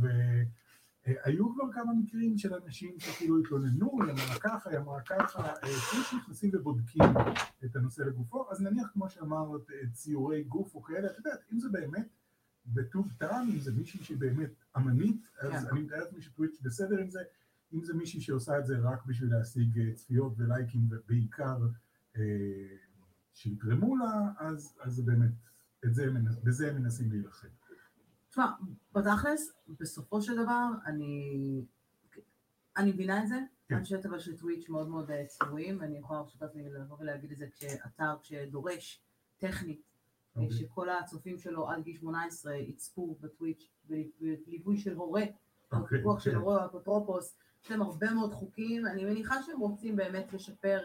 [0.00, 5.54] והיו כבר כמה מקרים של אנשים שכאילו התלוננו, היא אמרה ככה, היא אמרה ככה, אה,
[5.60, 7.02] כאילו שנכנסים ובודקים
[7.64, 11.58] את הנושא לגופו, אז נניח כמו שאמרת, אה, ציורי גוף או כאלה, את יודעת, אם
[11.58, 12.08] זה באמת
[12.66, 15.70] בטוב טעם, אם זה מישהי שהיא באמת אמנית, אז כן.
[15.70, 17.20] אני מתאר לעצמי שטוויץ' בסדר עם זה,
[17.72, 21.58] אם זה מישהי שעושה את זה רק בשביל להשיג אה, צפיות ולייקים ובעיקר
[23.34, 25.32] שיתרמו לה, אז, אז באמת,
[25.84, 26.06] את זה,
[26.42, 27.48] בזה הם מנסים להילחם.
[28.28, 28.46] תשמע,
[28.92, 31.64] בתכלס, בסופו של דבר, אני...
[32.76, 33.74] אני מבינה את זה, כן.
[33.74, 37.46] אני חושבת אבל שטוויץ' מאוד מאוד אה, צבועים, אני יכולה לעצמי לבוא ולהגיד את זה
[37.54, 39.02] כשאתר שדורש
[39.38, 39.82] טכנית,
[40.36, 40.58] אה, אוקיי.
[40.58, 43.70] שכל הצופים שלו עד גיל 18 יצפו בטוויץ'
[44.46, 45.22] בליווי של הורה,
[45.72, 46.36] או אוקיי, פיקוח של כן.
[46.36, 50.80] הורה אפוטרופוס, יש להם הרבה מאוד חוקים, אני מניחה שהם רוצים באמת לשפר,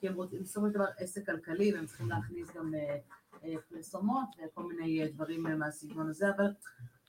[0.00, 2.96] כי הם רוצים, בסופו של דבר עסק כלכלי, והם צריכים להכניס גם אה,
[3.44, 6.46] אה, פרסומות וכל מיני אה, דברים מהסגנון הזה, אבל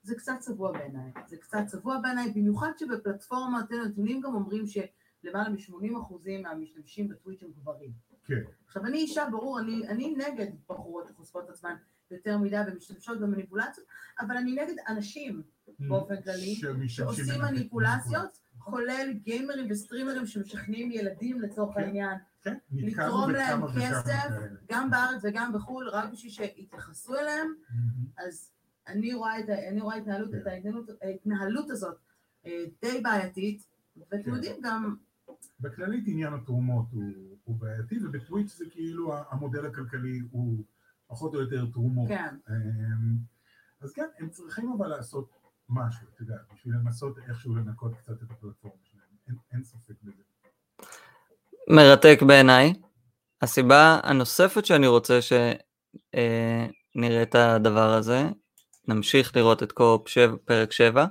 [0.04, 5.50] זה קצת צבוע בעיניי, זה קצת צבוע בעיניי, במיוחד שבפלטפורמה, אתם הנתונים גם אומרים שלמעלה
[5.50, 7.92] מ-80% מהמשתמשים בטוויץ' הם גברים.
[8.26, 8.42] כן.
[8.68, 11.76] עכשיו, אני אישה, ברור, אני, אני נגד בחורות שחושפות את עצמן
[12.12, 13.88] יותר מדי ומשתמשות במניפולציות,
[14.20, 15.44] אבל אני נגד אנשים
[15.80, 16.56] באופן כללי,
[16.88, 21.82] שעושים מניפולציות, כולל גיימרים וסטרימרים שמשכנעים ילדים לצורך כן.
[21.82, 24.30] העניין, כן, לתרום להם כסף.
[24.72, 28.06] גם בארץ וגם בחו"ל, רק בשביל שיתייחסו אליהם, מהמם.
[28.18, 28.52] אז
[28.88, 30.50] אני רואה את, כן.
[31.02, 31.98] ההתנהלות הזאת
[32.46, 33.68] אה, די בעייתית,
[34.12, 34.32] ואתם כן.
[34.32, 34.96] יודעים גם,
[35.60, 40.64] בכללית עניין התרומות הוא, הוא בעייתי, ובטוויץ' זה כאילו המודל הכלכלי הוא
[41.08, 42.08] פחות או יותר תרומות.
[42.08, 43.18] כן, אמ,
[43.82, 45.30] אז כן, הם צריכים אבל לעשות
[45.72, 50.24] משהו, אתה יודע, בשביל לנסות איכשהו לנקות קצת את הפלטפורמה שלהם, אין, אין ספק בזה.
[51.68, 52.74] מרתק בעיניי.
[53.42, 58.24] הסיבה הנוספת שאני רוצה שנראה את הדבר הזה,
[58.88, 60.08] נמשיך לראות את קו-אופ
[60.46, 61.06] פרק 7,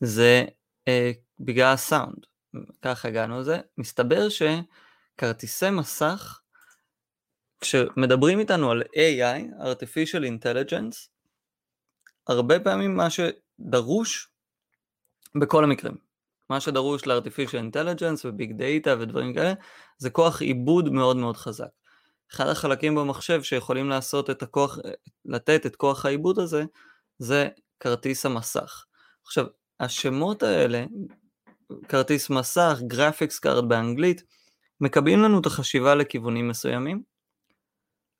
[0.00, 0.44] זה
[0.88, 2.26] אה, בגלל הסאונד.
[2.82, 3.60] ככה הגענו לזה.
[3.78, 6.40] מסתבר שכרטיסי מסך,
[7.60, 11.08] כשמדברים איתנו על AI, artificial intelligence,
[12.28, 13.10] הרבה פעמים מה
[13.60, 14.28] שדרוש
[15.40, 15.96] בכל המקרים,
[16.50, 19.52] מה שדרוש ל-artificial intelligence וביג דאטה ודברים כאלה,
[19.98, 21.68] זה כוח עיבוד מאוד מאוד חזק.
[22.32, 24.78] אחד החלקים במחשב שיכולים לעשות את הכוח,
[25.24, 26.64] לתת את כוח העיבוד הזה,
[27.18, 27.48] זה
[27.80, 28.84] כרטיס המסך.
[29.26, 29.46] עכשיו,
[29.80, 30.84] השמות האלה,
[31.88, 34.22] כרטיס מסך, graphics card באנגלית,
[34.80, 37.02] מגבילים לנו את החשיבה לכיוונים מסוימים,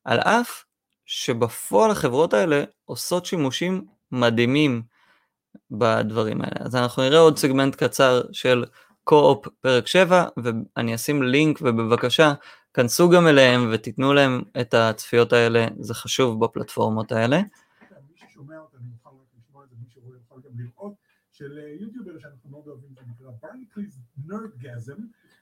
[0.04, 0.64] על אף
[1.06, 4.82] שבפועל החברות האלה עושות שימושים מדהימים
[5.70, 6.56] בדברים האלה.
[6.66, 8.64] אז אנחנו נראה עוד סגמנט קצר של
[9.04, 12.34] קו-אופ פרק 7, ואני אשים לינק ובבקשה
[12.74, 17.40] כנסו גם אליהם ותיתנו להם את הצפיות האלה, זה חשוב בפלטפורמות האלה.
[21.36, 24.96] של אה, יוטיובר שאנחנו מאוד אוהבים, זה נקרא ברניקליז נרדגזם,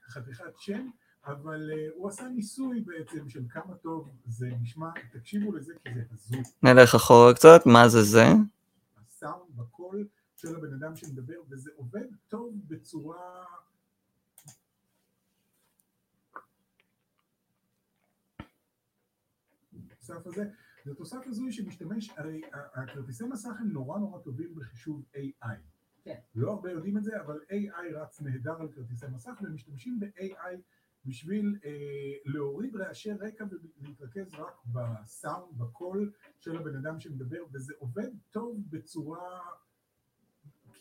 [0.09, 0.89] חתיכת שם,
[1.27, 6.01] אבל אה, הוא עשה ניסוי בעצם של כמה טוב זה נשמע, תקשיבו לזה כי זה
[6.13, 6.43] הזוי.
[6.63, 8.25] נלך אחורה קצת, מה זה זה?
[10.45, 13.45] של הבן אדם שמדבר, וזה עובד טוב בצורה...
[19.93, 20.51] התוסף הזה,
[20.85, 25.57] זה תוסף הזוי שמשתמש, הרי הכרטיסי מסך הם נורא נורא טובים בחישוב AI.
[26.03, 26.19] כן.
[26.35, 30.57] לא הרבה יודעים את זה, אבל AI רץ נהדר על כרטיסי מסך, והם משתמשים ב-AI
[31.05, 31.71] בשביל אה,
[32.25, 33.45] להוריד רעשי רקע
[33.81, 39.41] ולהתרכז רק בסאונד, בקול של הבן אדם שמדבר, וזה עובד טוב בצורה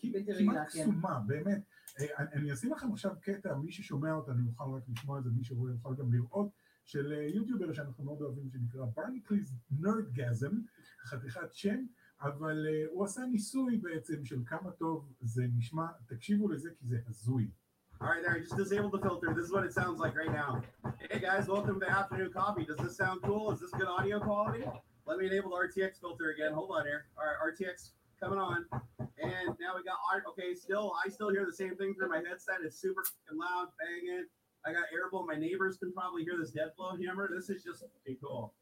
[0.00, 0.82] כמעט כן.
[0.82, 1.62] קסומה, באמת.
[2.00, 5.44] אה, אני, אשים לכם עכשיו קטע, מי ששומע אותנו יוכל רק לשמוע את זה, מי
[5.44, 6.48] שרואה יוכל גם לראות,
[6.84, 10.60] של אה, יוטיובר שאנחנו מאוד אוהבים, שנקרא ברניקליז נרדגזם,
[11.04, 11.84] חתיכת שם,
[12.20, 16.98] אבל אה, הוא עשה ניסוי בעצם של כמה טוב זה נשמע, תקשיבו לזה כי זה
[17.06, 17.50] הזוי.
[18.00, 18.38] All right, there.
[18.40, 19.32] Just disable the filter.
[19.32, 20.50] This is what it sounds like right now.
[21.10, 22.64] Hey guys, welcome to Afternoon Coffee.
[22.64, 23.52] Does this sound cool?
[23.52, 24.64] Is this good audio quality?
[25.06, 26.52] Let me enable the RTX filter again.
[26.52, 27.06] Hold on here.
[27.16, 27.90] All right, RTX
[28.22, 28.60] coming on.
[28.98, 30.24] And now we got art.
[30.30, 32.58] Okay, still, I still hear the same thing through my headset.
[32.66, 34.26] It's super fucking loud, banging.
[34.66, 35.26] I got airflow.
[35.26, 37.28] My neighbors can probably hear this dead flow hammer.
[37.34, 38.54] This is just pretty cool.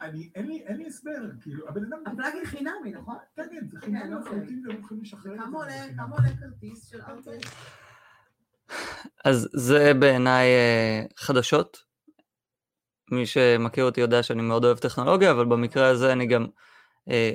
[0.00, 1.98] אני, אין לי, אין לי הסבר, כאילו, הבן אדם...
[2.06, 3.16] הפלאגין חינמי, נכון?
[3.36, 4.00] כן, כן, זה אוקיי.
[4.10, 5.94] לחלוטין, והם יכולים לשחרר את זה.
[5.96, 7.30] כמה עולה, כרטיס של ארטי?
[9.24, 11.78] אז זה בעיניי אה, חדשות.
[13.10, 16.46] מי שמכיר אותי יודע שאני מאוד אוהב טכנולוגיה, אבל במקרה הזה אני גם
[17.10, 17.32] אה,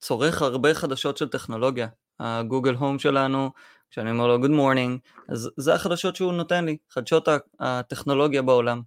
[0.00, 1.88] צורך הרבה חדשות של טכנולוגיה.
[2.20, 3.50] הגוגל הום שלנו,
[3.90, 7.28] כשאני אומר לו good morning, אז זה החדשות שהוא נותן לי, חדשות
[7.60, 8.82] הטכנולוגיה בעולם.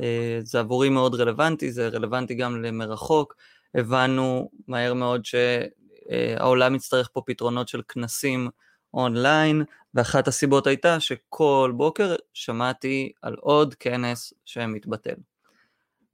[0.00, 3.34] אה, זה עבורי מאוד רלוונטי, זה רלוונטי גם למרחוק.
[3.74, 8.48] הבנו מהר מאוד שהעולם יצטרך פה פתרונות של כנסים
[8.94, 15.14] אונליין, ואחת הסיבות הייתה שכל בוקר שמעתי על עוד כנס שמתבטל.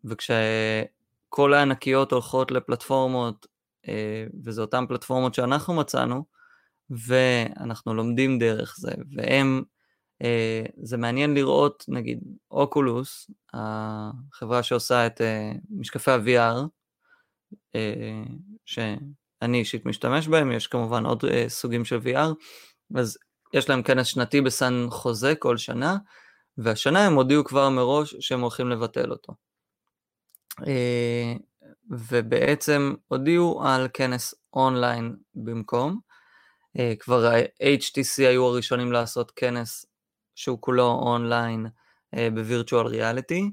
[0.05, 3.58] וכשכל הענקיות הולכות לפלטפורמות, אה,
[4.45, 6.25] וזה אותן פלטפורמות שאנחנו מצאנו,
[6.91, 9.63] ואנחנו לומדים דרך זה, והם,
[10.23, 16.67] אה, זה מעניין לראות, נגיד, אוקולוס, החברה שעושה את אה, משקפי ה-VR,
[17.75, 18.23] אה,
[18.67, 22.35] שאני אישית משתמש בהם, יש כמובן עוד אה, סוגים של VR,
[22.95, 23.19] אז
[23.55, 25.97] יש להם כנס שנתי בסן חוזה כל שנה,
[26.59, 29.35] והשנה הם הודיעו כבר מראש שהם הולכים לבטל אותו.
[31.91, 36.01] ובעצם הודיעו על כנס אונליין במקום.
[36.79, 39.87] אה, כבר ה-HTC היו הראשונים לעשות כנס
[40.35, 41.67] שהוא כולו אונליין
[42.15, 43.51] אה, בווירטואל ריאליטי,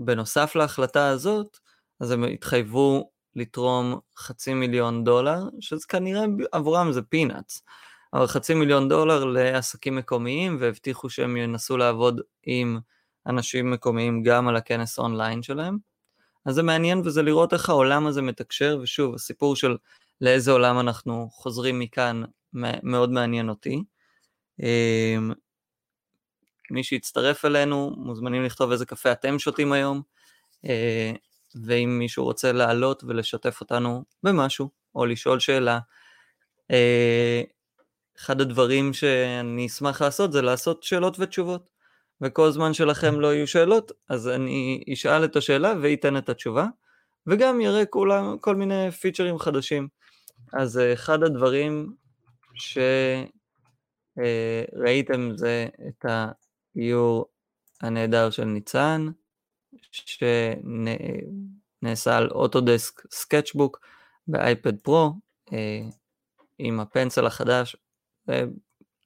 [0.00, 1.58] ובנוסף להחלטה הזאת,
[2.00, 7.62] אז הם התחייבו לתרום חצי מיליון דולר, שזה כנראה עבורם זה פינאץ,
[8.12, 12.78] אבל חצי מיליון דולר לעסקים מקומיים, והבטיחו שהם ינסו לעבוד עם
[13.26, 15.93] אנשים מקומיים גם על הכנס אונליין שלהם.
[16.44, 19.76] אז זה מעניין וזה לראות איך העולם הזה מתקשר, ושוב, הסיפור של
[20.20, 22.22] לאיזה עולם אנחנו חוזרים מכאן
[22.82, 23.82] מאוד מעניין אותי.
[24.60, 25.32] אמ,
[26.70, 30.02] מי שיצטרף אלינו, מוזמנים לכתוב איזה קפה אתם שותים היום,
[30.64, 31.12] אה,
[31.64, 35.78] ואם מישהו רוצה לעלות ולשתף אותנו במשהו, או לשאול שאלה,
[36.70, 37.42] אה,
[38.18, 41.73] אחד הדברים שאני אשמח לעשות זה לעשות שאלות ותשובות.
[42.24, 46.66] וכל זמן שלכם לא יהיו שאלות, אז אני אשאל את השאלה ואתן את התשובה,
[47.26, 49.88] וגם יראה כולם, כל מיני פיצ'רים חדשים.
[50.52, 51.94] אז אה, אחד הדברים
[54.14, 56.04] שראיתם זה את
[56.76, 57.26] האיור
[57.82, 59.06] הנהדר של ניצן,
[59.92, 60.96] שנעשה
[62.16, 63.80] על אוטודסק סקצ'בוק
[64.28, 65.12] באייפד פרו,
[65.52, 65.80] אה,
[66.58, 67.76] עם הפנסל החדש,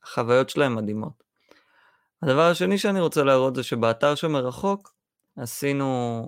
[0.02, 1.27] החוויות שלהם מדהימות.
[2.22, 4.94] הדבר השני שאני רוצה להראות זה שבאתר שמרחוק
[5.36, 6.22] עשינו,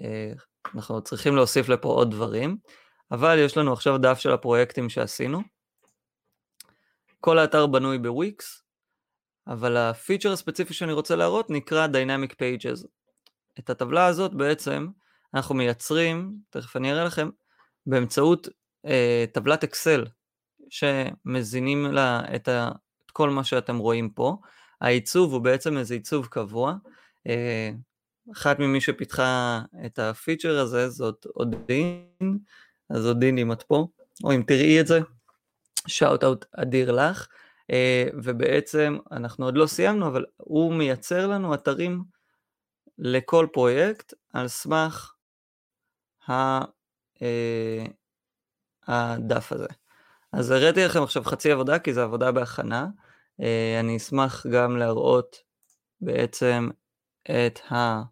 [0.00, 0.32] אה,
[0.74, 2.56] אנחנו צריכים להוסיף לפה עוד דברים,
[3.10, 5.40] אבל יש לנו עכשיו דף של הפרויקטים שעשינו.
[7.20, 8.62] כל האתר בנוי בוויקס,
[9.46, 12.86] אבל הפיצ'ר הספציפי שאני רוצה להראות נקרא Dynamic Pages.
[13.58, 14.88] את הטבלה הזאת בעצם
[15.34, 17.28] אנחנו מייצרים, תכף אני אראה לכם,
[17.86, 18.48] באמצעות
[18.86, 20.04] אה, טבלת אקסל,
[20.70, 22.68] שמזינים לה את, ה,
[23.06, 24.36] את כל מה שאתם רואים פה.
[24.80, 26.74] העיצוב הוא בעצם איזה עיצוב קבוע.
[27.26, 27.70] אה,
[28.32, 32.38] אחת ממי שפיתחה את הפיצ'ר הזה זאת אודין,
[32.90, 33.86] אז אודין אם את פה,
[34.24, 35.00] או אם תראי את זה,
[35.86, 37.26] שאוט אאוט אדיר לך,
[37.70, 42.04] אה, ובעצם אנחנו עוד לא סיימנו, אבל הוא מייצר לנו אתרים
[42.98, 45.12] לכל פרויקט על סמך
[46.30, 46.60] אה,
[48.86, 49.68] הדף הזה.
[50.32, 52.86] אז הראיתי לכם עכשיו חצי עבודה, כי זו עבודה בהכנה.
[53.40, 55.36] אה, אני אשמח גם להראות
[56.00, 56.68] בעצם
[57.24, 58.02] את ה...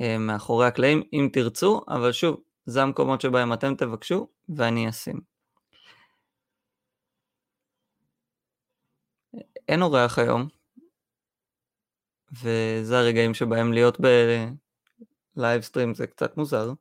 [0.00, 5.20] אה, מאחורי הקלעים, אם תרצו, אבל שוב, זה המקומות שבהם אתם תבקשו ואני אשים.
[9.68, 10.48] אין אורח היום,
[12.32, 13.98] וזה הרגעים שבהם להיות
[15.36, 16.72] ב livestream זה קצת מוזר.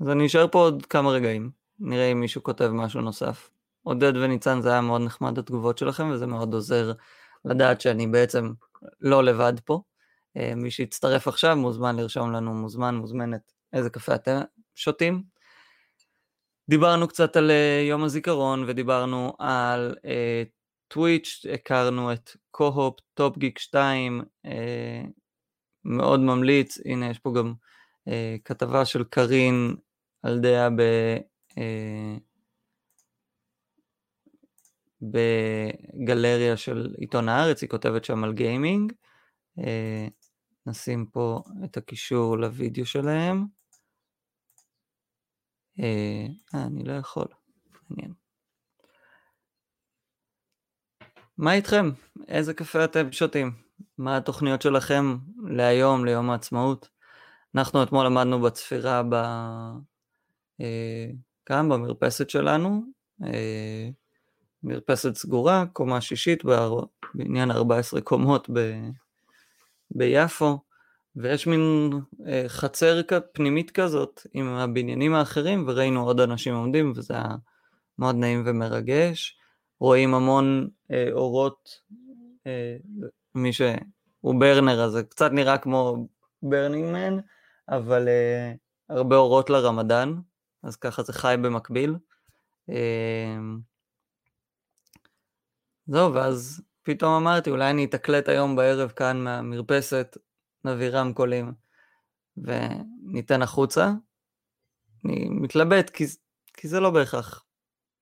[0.00, 3.50] אז אני אשאר פה עוד כמה רגעים, נראה אם מישהו כותב משהו נוסף.
[3.82, 6.92] עודד וניצן זה היה מאוד נחמד התגובות שלכם וזה מאוד עוזר
[7.44, 8.52] לדעת שאני בעצם
[9.00, 9.80] לא לבד פה.
[10.36, 14.40] אה, מי שיצטרף עכשיו מוזמן לרשום לנו, מוזמן, מוזמנת, איזה קפה אתם
[14.74, 15.22] שותים.
[16.68, 19.94] דיברנו קצת על אה, יום הזיכרון ודיברנו על
[20.88, 24.50] טוויץ', אה, הכרנו את קו-אופ, טופ גיק 2, אה,
[25.84, 27.52] מאוד ממליץ, הנה יש פה גם
[28.08, 28.12] uh,
[28.44, 29.76] כתבה של קארין
[30.22, 30.80] על דעה ב...
[31.50, 32.31] Uh,
[35.02, 38.92] בגלריה של עיתון הארץ, היא כותבת שם על גיימינג.
[39.58, 40.06] אה,
[40.66, 43.46] נשים פה את הקישור לוידאו שלהם.
[45.80, 47.26] אה, אה, אני לא יכול,
[47.90, 48.12] מעניין.
[51.38, 51.90] מה איתכם?
[52.28, 53.52] איזה קפה אתם שותים?
[53.98, 55.16] מה התוכניות שלכם
[55.48, 56.88] להיום, ליום העצמאות?
[57.54, 59.14] אנחנו אתמול למדנו בצפירה ב...
[60.60, 61.06] אה,
[61.46, 62.82] כאן במרפסת שלנו,
[64.64, 66.42] מרפסת סגורה, קומה שישית
[67.14, 68.80] בעניין 14 קומות ב,
[69.90, 70.58] ביפו,
[71.16, 71.90] ויש מין
[72.26, 73.00] אה, חצר
[73.32, 77.34] פנימית כזאת עם הבניינים האחרים, וראינו עוד אנשים עומדים, וזה היה
[77.98, 79.38] מאוד נעים ומרגש.
[79.80, 81.80] רואים המון אה, אורות,
[82.46, 82.76] אה,
[83.34, 86.06] מי שהוא burner, אז זה קצת נראה כמו
[86.42, 87.18] Burning Man,
[87.68, 88.52] אבל אה,
[88.88, 90.14] הרבה אורות לרמדאן,
[90.62, 91.96] אז ככה זה חי במקביל.
[92.70, 93.38] אה,
[95.86, 100.16] זהו, ואז פתאום אמרתי, אולי אני אתקלט היום בערב כאן מהמרפסת,
[100.64, 101.52] נביא רמקולים
[102.36, 103.92] וניתן החוצה.
[105.04, 106.04] אני מתלבט, כי,
[106.54, 107.44] כי זה לא בהכרח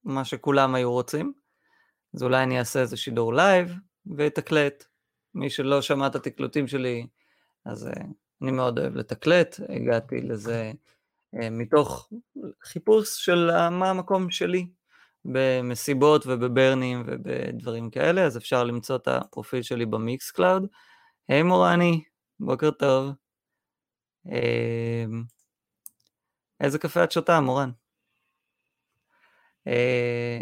[0.04, 1.32] מה שכולם היו רוצים.
[2.14, 3.74] אז אולי אני אעשה איזה שידור לייב
[4.16, 4.84] ואתקלט.
[5.34, 7.06] מי שלא שמע את התקלוטים שלי,
[7.64, 8.00] אז אה,
[8.42, 9.60] אני מאוד אוהב לתקלט.
[9.68, 10.72] הגעתי לזה
[11.36, 12.08] אה, מתוך
[12.64, 14.66] חיפוש של מה המקום שלי
[15.24, 20.66] במסיבות ובברנים ובדברים כאלה, אז אפשר למצוא את הפרופיל שלי במיקס קלאוד.
[21.28, 22.04] היי מורני,
[22.40, 23.12] בוקר טוב.
[24.26, 25.22] אמ,
[26.60, 27.70] איזה קפה את שותה, מורן?
[29.66, 30.38] אה,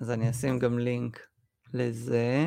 [0.00, 1.26] אז אני אשים גם לינק
[1.74, 2.46] לזה.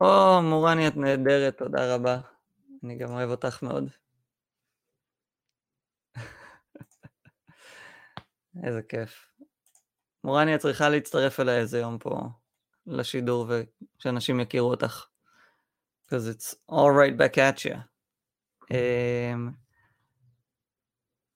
[0.00, 2.20] או, מורני, את נהדרת, תודה רבה.
[2.84, 4.03] אני גם אוהב אותך מאוד.
[8.62, 9.26] איזה כיף.
[10.24, 12.20] מורניה צריכה להצטרף אליי איזה יום פה
[12.86, 13.46] לשידור
[13.98, 15.06] ושאנשים יכירו אותך.
[16.06, 17.76] because it's all right back at you.
[18.70, 19.54] Um,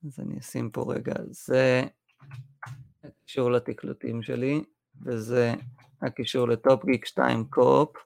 [0.06, 1.82] אז אני אשים פה רגע, זה
[3.04, 4.62] הקישור לתקלוטים שלי,
[5.02, 5.54] וזה
[6.02, 7.96] הקישור לטופ גיק 2 קופ.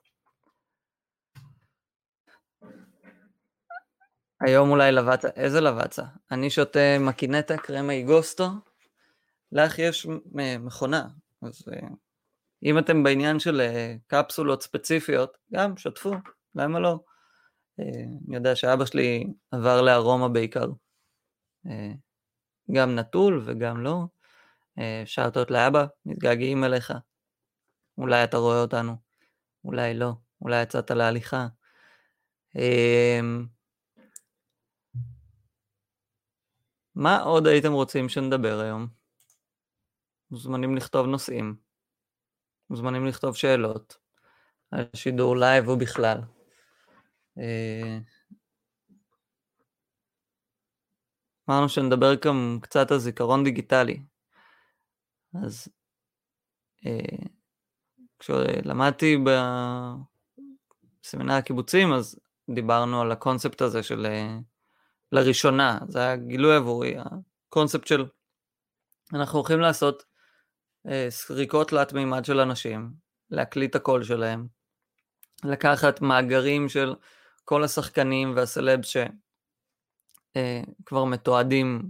[4.41, 6.03] היום אולי לבצה, איזה לבצה?
[6.31, 8.49] אני שותה מקינטה קרמה איגוסטו,
[9.53, 10.07] לך יש
[10.59, 11.07] מכונה,
[11.41, 11.87] אז אה,
[12.63, 16.13] אם אתם בעניין של אה, קפסולות ספציפיות, גם שתפו,
[16.55, 16.99] למה לא?
[17.79, 17.85] אה,
[18.27, 20.67] אני יודע שאבא שלי עבר לארומה בעיקר.
[22.71, 24.05] גם נטול וגם לא.
[25.05, 26.93] שארטות לאבא, מתגעגעים אליך.
[27.97, 28.95] אולי אתה רואה אותנו,
[29.65, 31.47] אולי לא, אולי יצאת להליכה.
[36.95, 39.02] מה עוד הייתם רוצים שנדבר היום?
[40.33, 41.55] מוזמנים לכתוב נושאים,
[42.69, 43.97] מוזמנים לכתוב שאלות,
[44.71, 46.17] על שידור לייב ובכלל.
[47.37, 47.97] אה,
[51.49, 54.03] אמרנו שנדבר גם קצת על זיכרון דיגיטלי.
[55.43, 55.67] אז
[56.85, 57.27] אה,
[58.19, 59.17] כשלמדתי
[61.03, 62.19] בסמינר הקיבוצים, אז
[62.49, 64.37] דיברנו על הקונספט הזה של אה,
[65.11, 66.95] לראשונה, זה היה גילוי עבורי,
[67.49, 68.05] הקונספט של
[69.13, 70.12] אנחנו הולכים לעשות
[71.09, 72.91] סריקות תלת מימד של אנשים,
[73.29, 74.47] להקליט את הקול שלהם,
[75.43, 76.95] לקחת מאגרים של
[77.45, 79.11] כל השחקנים והסלבס שכבר
[81.01, 81.89] אה, מתועדים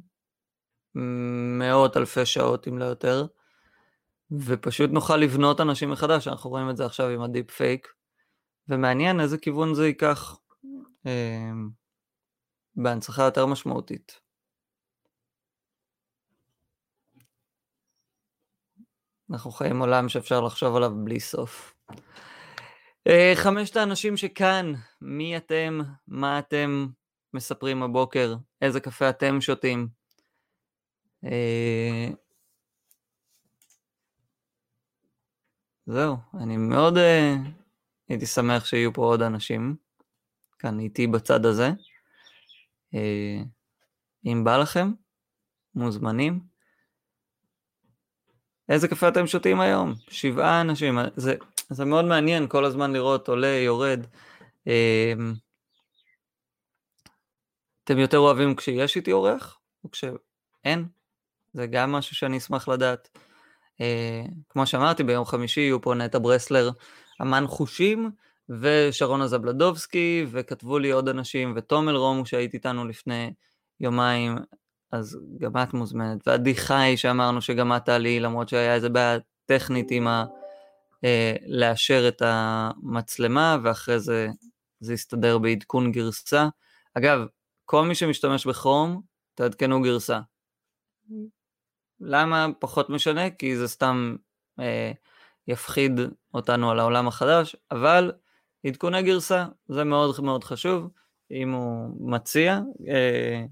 [1.59, 3.25] מאות אלפי שעות אם לא יותר,
[4.31, 7.87] ופשוט נוכל לבנות אנשים מחדש, אנחנו רואים את זה עכשיו עם הדיפ פייק,
[8.69, 10.37] ומעניין איזה כיוון זה ייקח.
[11.05, 11.51] אה,
[12.75, 14.22] בהנצחה יותר משמעותית.
[19.33, 21.73] אנחנו חיים עולם שאפשר לחשוב עליו בלי סוף.
[23.07, 26.87] אה, חמשת האנשים שכאן, מי אתם, מה אתם
[27.33, 29.87] מספרים הבוקר, איזה קפה אתם שותים.
[31.25, 32.09] אה,
[35.85, 37.01] זהו, אני מאוד uh,
[38.09, 39.75] הייתי שמח שיהיו פה עוד אנשים,
[40.59, 41.69] כאן איתי בצד הזה.
[42.93, 43.41] אה,
[44.25, 44.91] אם בא לכם,
[45.75, 46.52] מוזמנים.
[48.69, 49.93] איזה קפה אתם שותים היום?
[50.09, 50.97] שבעה אנשים.
[51.15, 51.35] זה,
[51.69, 54.05] זה מאוד מעניין כל הזמן לראות עולה, יורד.
[54.67, 55.13] אה,
[57.83, 60.85] אתם יותר אוהבים כשיש איתי אורח או כשאין?
[61.53, 63.09] זה גם משהו שאני אשמח לדעת.
[63.73, 66.69] Uh, כמו שאמרתי, ביום חמישי יהיו פה נטע ברסלר,
[67.21, 68.11] אמן חושים,
[68.49, 73.33] ושרונה זבלדובסקי, וכתבו לי עוד אנשים, ותומל רומו שהייתי איתנו לפני
[73.79, 74.37] יומיים,
[74.93, 79.87] אז גם את מוזמנת, ועדי חי שאמרנו שגם את תעלי, למרות שהיה איזה בעיה טכנית
[79.91, 80.25] עם ה...
[81.03, 84.27] אה, לאשר את המצלמה, ואחרי זה
[84.79, 86.47] זה יסתדר בעדכון גרסה.
[86.93, 87.19] אגב,
[87.65, 89.01] כל מי שמשתמש בכרום,
[89.35, 90.19] תעדכנו גרסה.
[91.99, 93.29] למה פחות משנה?
[93.29, 94.15] כי זה סתם
[94.59, 94.91] אה,
[95.47, 95.99] יפחיד
[96.33, 98.11] אותנו על העולם החדש, אבל
[98.65, 100.89] עדכוני גרסה, זה מאוד מאוד חשוב,
[101.31, 103.45] אם הוא מציע, אה,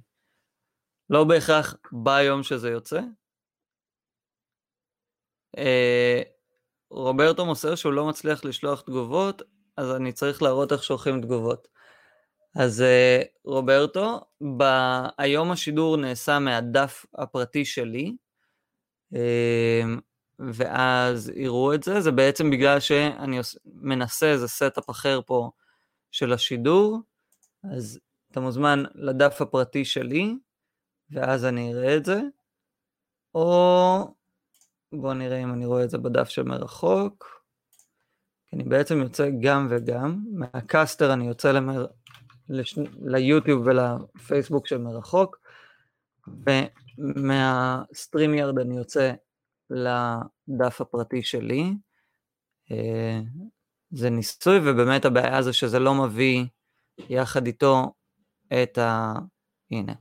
[1.12, 3.01] לא בהכרח ביום שזה יוצא.
[5.57, 6.22] אה,
[6.89, 9.41] רוברטו מוסר שהוא לא מצליח לשלוח תגובות,
[9.78, 11.68] אז אני צריך להראות איך שולחים תגובות.
[12.55, 14.22] אז אה, רוברטו,
[14.57, 14.64] ב...
[15.18, 18.16] היום השידור נעשה מהדף הפרטי שלי,
[19.16, 19.84] אה,
[20.39, 25.51] ואז יראו את זה, זה בעצם בגלל שאני מנסה איזה setup אחר פה
[26.12, 26.99] של השידור,
[27.74, 27.99] אז
[28.32, 30.36] אתה מוזמן לדף הפרטי שלי,
[31.12, 32.22] ואז אני אראה את זה,
[33.36, 34.16] או
[34.93, 37.41] בואו נראה אם אני רואה את זה בדף של מרחוק,
[38.53, 41.86] אני בעצם יוצא גם וגם, מה Castr אני יוצא למר...
[42.49, 42.80] לש...
[43.01, 45.38] ליוטיוב ולפייסבוק של מרחוק,
[46.97, 49.14] ומה StreamYard אני יוצא
[49.70, 51.74] לדף הפרטי שלי.
[52.72, 53.20] אה,
[53.91, 56.45] זה ניסוי, ובאמת הבעיה זה שזה לא מביא
[57.09, 57.93] יחד איתו
[58.64, 59.14] את ה...
[59.72, 59.93] הנה.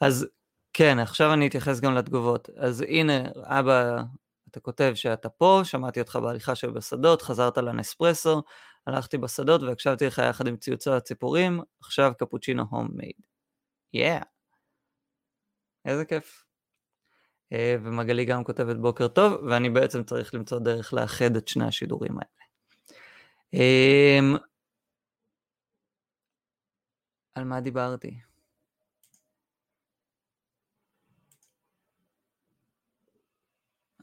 [0.00, 0.26] אז
[0.72, 2.50] כן, עכשיו אני אתייחס גם לתגובות.
[2.56, 4.02] אז הנה, אבא,
[4.50, 8.42] אתה כותב שאתה פה, שמעתי אותך בהליכה של בשדות, חזרת לנספרסו,
[8.86, 13.12] הלכתי בשדות והקשבתי לך יחד עם ציוצי הציפורים, עכשיו קפוצ'ינו הום מייד.
[13.92, 14.22] יאה.
[15.84, 16.44] איזה כיף.
[17.52, 22.12] אה, ומגלי גם כותבת בוקר טוב, ואני בעצם צריך למצוא דרך לאחד את שני השידורים
[22.12, 22.46] האלה.
[23.52, 24.36] אמ,
[27.34, 28.20] על מה דיברתי?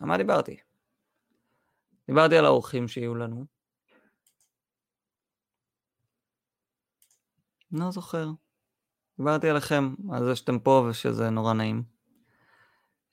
[0.03, 0.57] על מה דיברתי?
[2.07, 3.45] דיברתי על האורחים שיהיו לנו.
[7.71, 8.27] לא זוכר.
[9.17, 11.83] דיברתי עליכם, על זה שאתם פה ושזה נורא נעים.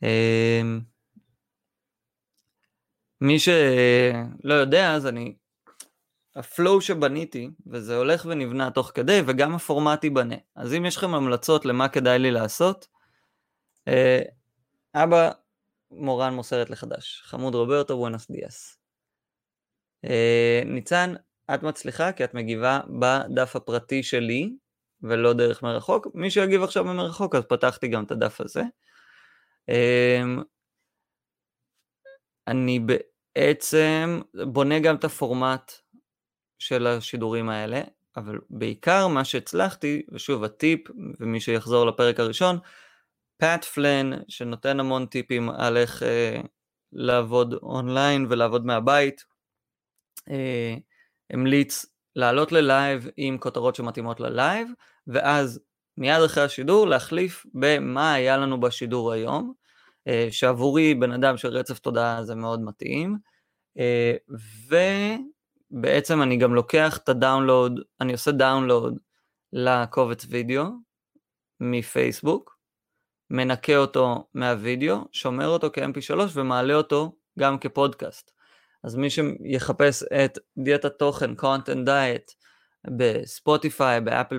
[0.03, 0.80] אמ,
[3.20, 5.36] מי שלא יודע, אז אני...
[6.36, 10.36] הפלואו שבניתי, וזה הולך ונבנה תוך כדי, וגם הפורמט ייבנה.
[10.57, 12.88] אז אם יש לכם המלצות למה כדאי לי לעשות,
[13.88, 14.22] אה,
[14.95, 15.30] אבא
[15.91, 17.22] מורן מוסרת לחדש.
[17.24, 18.78] חמוד רוברטו, בואנוס דיאס.
[20.05, 21.14] אה, ניצן,
[21.55, 24.53] את מצליחה כי את מגיבה בדף הפרטי שלי,
[25.03, 26.07] ולא דרך מרחוק.
[26.14, 28.62] מי שיגיב עכשיו במרחוק, אז פתחתי גם את הדף הזה.
[29.68, 30.22] אה,
[32.47, 35.72] אני בעצם בונה גם את הפורמט
[36.59, 37.80] של השידורים האלה,
[38.16, 40.80] אבל בעיקר מה שהצלחתי, ושוב הטיפ,
[41.20, 42.59] ומי שיחזור לפרק הראשון,
[43.41, 46.41] פאט פלין, שנותן המון טיפים על איך אה,
[46.93, 49.24] לעבוד אונליין ולעבוד מהבית,
[50.30, 50.74] אה,
[51.30, 51.86] המליץ
[52.16, 54.68] לעלות ללייב עם כותרות שמתאימות ללייב,
[55.07, 55.61] ואז
[55.97, 59.53] מיד אחרי השידור להחליף במה היה לנו בשידור היום,
[60.09, 63.18] אה, שעבורי בן אדם של רצף תודעה זה מאוד מתאים,
[63.78, 64.14] אה,
[65.72, 68.99] ובעצם אני גם לוקח את הדאונלוד, אני עושה דאונלוד
[69.53, 70.64] לקובץ וידאו
[71.61, 72.59] מפייסבוק,
[73.31, 78.31] מנקה אותו מהווידאו, שומר אותו כ-mp3 ומעלה אותו גם כפודקאסט.
[78.85, 82.35] אז מי שיחפש את דיאטת תוכן, content diet,
[82.97, 84.39] בספוטיפיי, באפל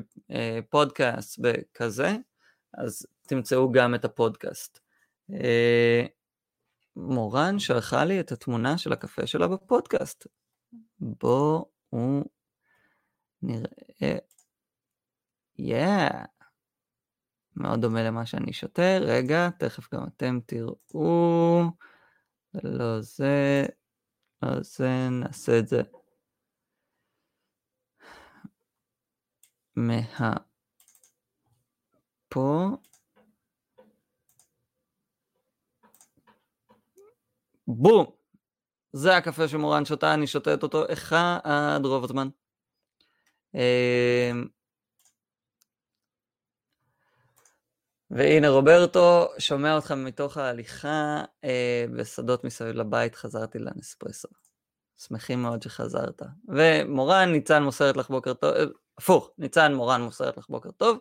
[0.70, 2.16] פודקאסט, בכזה,
[2.74, 4.80] אז תמצאו גם את הפודקאסט.
[5.34, 6.06] אה,
[6.96, 10.28] מורן שלחה לי את התמונה של הקפה שלה בפודקאסט.
[11.00, 11.66] בואו
[13.42, 14.18] נראה.
[15.62, 16.41] Yeah.
[17.56, 18.98] מאוד דומה למה שאני שותה.
[19.02, 20.76] רגע, תכף גם אתם תראו.
[22.64, 23.66] לא זה,
[24.42, 25.82] לא זה, נעשה את זה.
[29.76, 30.34] מה...
[32.30, 32.70] פה.
[37.68, 38.06] בום!
[38.94, 42.28] זה הקפה שמורן שותה, אני שותת אותו אחד רוב הזמן.
[43.54, 44.48] אמ,
[48.12, 54.28] והנה רוברטו, שומע אותך מתוך ההליכה אה, בשדות מסביב לבית, חזרתי לנספרסו.
[54.98, 56.22] שמחים מאוד שחזרת.
[56.48, 58.64] ומורן, ניצן מוסרת לך בוקר טוב, אה,
[58.98, 61.00] הפוך, ניצן מורן מוסרת לך בוקר טוב,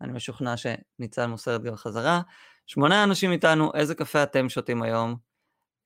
[0.00, 2.20] אני משוכנע שניצן מוסרת גם חזרה.
[2.66, 5.16] שמונה אנשים איתנו, איזה קפה אתם שותים היום?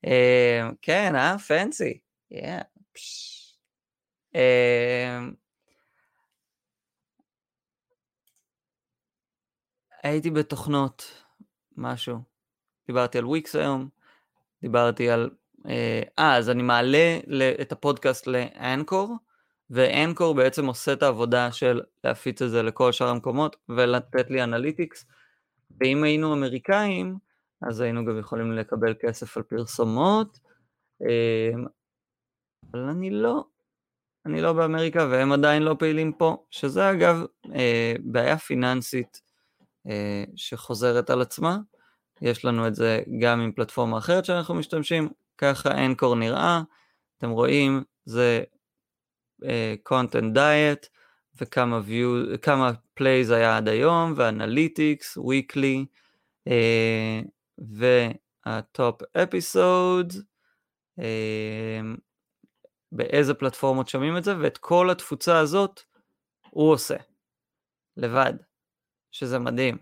[0.05, 1.37] אה, כן, אה?
[1.37, 1.99] פנסי.
[2.33, 2.63] Yeah.
[4.35, 5.19] אה,
[10.03, 11.23] הייתי בתוכנות,
[11.77, 12.17] משהו.
[12.87, 13.89] דיברתי על וויקס היום,
[14.61, 15.29] דיברתי על...
[15.67, 17.19] אה, אה אז אני מעלה
[17.61, 19.15] את הפודקאסט ל Anchor,
[19.69, 24.43] ו Anchor בעצם עושה את העבודה של להפיץ את זה לכל שאר המקומות ולתת לי
[24.43, 25.05] analytics.
[25.81, 27.17] ואם היינו אמריקאים,
[27.61, 30.39] אז היינו גם יכולים לקבל כסף על פרסומות,
[31.01, 31.51] אה,
[32.71, 33.45] אבל אני לא,
[34.25, 37.25] אני לא באמריקה והם עדיין לא פעילים פה, שזה אגב
[37.55, 39.26] אה, בעיה פיננסית
[40.35, 41.57] שחוזרת על עצמה.
[42.21, 46.61] יש לנו את זה גם עם פלטפורמה אחרת שאנחנו משתמשים, ככה אנקור נראה,
[47.17, 48.43] אתם רואים, זה
[49.43, 49.47] uh,
[49.93, 50.87] content diet
[51.41, 55.85] וכמה view, כמה plays היה עד היום, ואנליטיקס, weekly,
[56.49, 57.27] uh,
[57.57, 60.13] והטופ אפיסוד,
[60.99, 61.03] uh,
[62.91, 65.81] באיזה פלטפורמות שומעים את זה, ואת כל התפוצה הזאת
[66.49, 66.97] הוא עושה,
[67.97, 68.33] לבד.
[69.17, 69.77] שזה מדהים.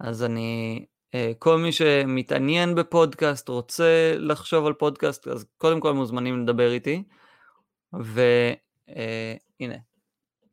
[0.00, 0.84] אז אני,
[1.14, 7.02] אה, כל מי שמתעניין בפודקאסט, רוצה לחשוב על פודקאסט, אז קודם כל מוזמנים לדבר איתי.
[7.92, 9.78] והנה, אה,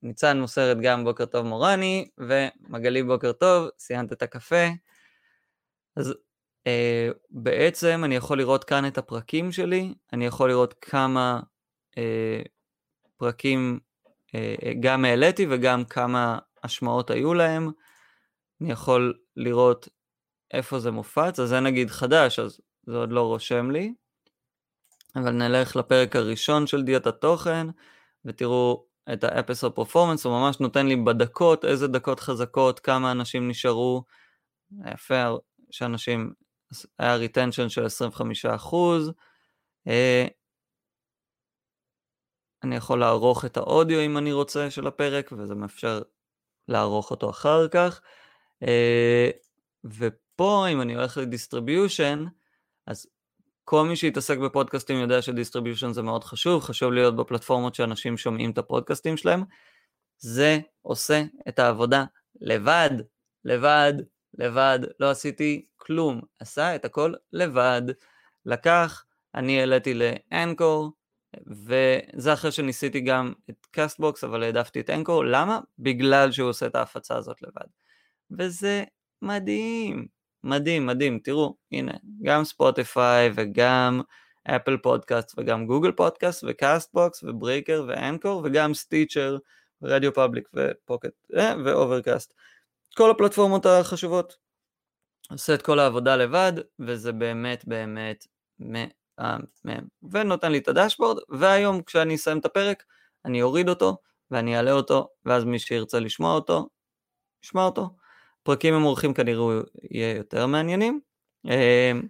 [0.04, 4.66] ניצן מוסרת גם בוקר טוב מורני, ומגלי בוקר טוב, סיימת את הקפה.
[5.96, 6.14] אז
[6.68, 11.40] אה, בעצם אני יכול לראות כאן את הפרקים שלי, אני יכול לראות כמה
[11.98, 12.42] אה,
[13.18, 13.80] פרקים
[14.36, 17.72] אה, גם העליתי וגם כמה השמעות היו להם.
[18.62, 19.90] אני יכול לראות
[20.54, 23.94] איפה זה מופץ, אז זה נגיד חדש, אז זה עוד לא רושם לי.
[25.16, 27.68] אבל נלך לפרק הראשון של דיאט התוכן,
[28.26, 29.24] ותראו את
[29.76, 34.04] פרפורמנס, הוא ממש נותן לי בדקות, איזה דקות חזקות, כמה אנשים נשארו.
[34.94, 35.36] יפה
[35.72, 36.34] שאנשים,
[37.00, 39.12] היה retention של 25%.
[39.88, 40.28] אה,
[42.64, 46.02] אני יכול לערוך את האודיו אם אני רוצה של הפרק, וזה מאפשר
[46.68, 48.02] לערוך אותו אחר כך.
[48.64, 49.30] אה,
[49.86, 52.26] ופה, אם אני הולך ל distribution,
[52.88, 53.08] אז
[53.64, 58.52] כל מי שהתעסק בפודקאסטים יודע ש distribution זה מאוד חשוב, חשוב להיות בפלטפורמות שאנשים שומעים
[58.52, 59.44] את הפודקאסטים שלהם.
[60.18, 62.06] זה עושה את העבודה
[62.42, 62.90] לבד,
[63.46, 63.94] לבד,
[64.34, 67.82] לבד, לא עשיתי כלום, עשה את הכל לבד.
[68.46, 69.06] לקח,
[69.36, 70.92] אני העליתי ל Anchor,
[71.48, 75.60] וזה אחרי שניסיתי גם את Castbox, אבל העדפתי את Anchor, למה?
[75.80, 77.68] בגלל שהוא עושה את ההפצה הזאת לבד.
[78.32, 78.84] וזה
[79.22, 80.08] מדהים,
[80.44, 81.92] מדהים, מדהים, תראו, הנה,
[82.24, 84.02] גם Spotify וגם
[84.44, 89.38] Apple Podcast וגם Google Podcast ו Castbox ו Breaker ו Anchor וגם Stitcher
[89.84, 91.14] Radio Public ו Pocket
[91.66, 92.34] ו Overcast.
[92.96, 94.38] כל הפלטפורמות החשובות.
[95.32, 98.26] עושה את כל העבודה לבד, וזה באמת באמת
[99.64, 99.88] מהמם.
[100.12, 102.84] ונותן לי את ה dashboard, והיום כשאני אסיים את הפרק,
[103.26, 103.98] אני אוריד אותו,
[104.32, 106.70] ואני אעלה אותו, ואז מי שירצה לשמוע אותו,
[107.44, 107.96] ישמע אותו.
[108.44, 109.62] פרקים עם אורחים כנראה
[109.92, 111.00] יהיה יותר מעניינים.
[111.46, 112.02] אמ,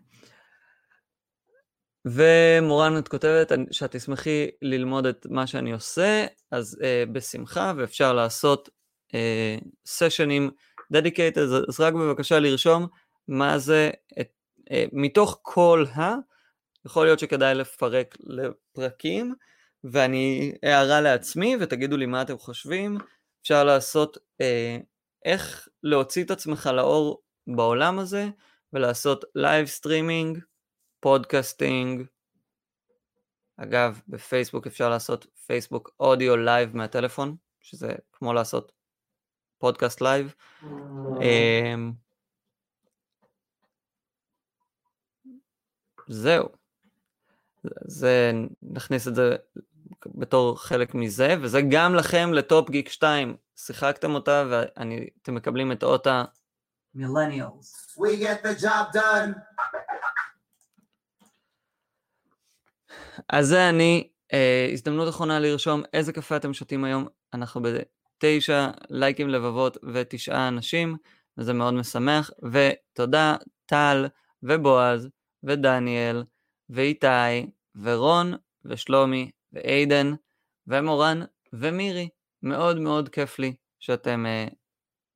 [2.05, 8.70] ומורן, את כותבת שאת תשמחי ללמוד את מה שאני עושה, אז אה, בשמחה, ואפשר לעשות
[9.08, 9.16] אה,
[9.86, 10.51] סשנים
[10.93, 12.88] dedicated, אז רק בבקשה לרשום
[13.28, 13.89] מה זה,
[14.22, 14.28] את,
[14.60, 16.14] אה, מתוך כל ה...
[16.86, 19.36] יכול להיות שכדאי לפרק לפרקים,
[19.84, 22.98] ואני הערה לעצמי, ותגידו לי מה אתם חושבים.
[23.42, 24.84] אפשר לעשות אה,
[25.26, 28.26] איך להוציא את עצמך לאור בעולם הזה,
[28.74, 30.39] ולעשות live streaming,
[31.00, 32.06] podcasting.
[33.58, 38.72] אגב, בפייסבוק אפשר לעשות Facebook Audio Live מהטלפון, שזה כמו לעשות
[39.58, 40.34] פודקאסט לייב.
[41.22, 41.92] אמ,
[46.08, 46.62] זהו.
[47.86, 49.36] זה, נכניס את זה
[50.05, 53.36] בתור חלק מזה, וזה גם לכם ל Top Geek 2.
[53.55, 56.24] שיחקתם אותה ואתם מקבלים את אות ה...
[56.96, 57.98] Millennials.
[57.97, 59.39] We get the job done.
[63.30, 69.30] אז זה אני, אה, הזדמנות אחרונה לרשום איזה קפה אתם שותים היום, אנחנו בתשע לייקים
[69.30, 70.97] לבבות ותשעה אנשים,
[71.38, 73.36] וזה מאוד משמח, ותודה
[73.66, 74.07] טל
[74.43, 75.09] ובועז
[75.43, 76.24] ודניאל
[76.70, 78.34] ואיתי ורון
[78.66, 80.14] ושלומי ואיידן
[80.68, 81.22] ומורן
[81.53, 82.09] ומירי,
[82.43, 84.47] מאוד מאוד כיף לי שאתם אה,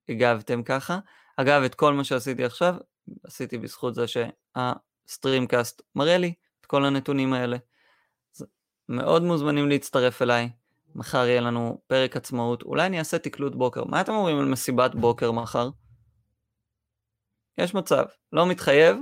[0.10, 1.00] הגבתם ככה.
[1.38, 2.76] אגב, את כל מה שעשיתי עכשיו,
[3.24, 7.58] עשיתי בזכות זה שהסטרימקאסט מראה לי את כל הנתונים האלה.
[8.90, 10.50] מאוד מוזמנים להצטרף אליי.
[10.96, 13.84] מחר יהיה לנו פרק עצמאות, אולי אני אעשה תקלוט בוקר.
[13.84, 15.70] מה אתם אומרים על מסיבת בוקר מחר?
[17.58, 18.98] יש מצב, לא מתחייב,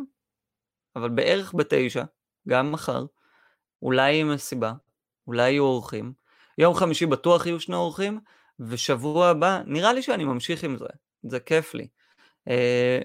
[0.95, 2.03] אבל בערך בתשע,
[2.47, 3.05] גם מחר,
[3.81, 4.73] אולי יהיה מסיבה,
[5.27, 6.13] אולי יהיו אורחים.
[6.57, 8.19] יום חמישי בטוח יהיו שני אורחים,
[8.59, 10.85] ושבוע הבא, נראה לי שאני ממשיך עם זה,
[11.23, 11.87] זה כיף לי.
[12.47, 12.99] אה,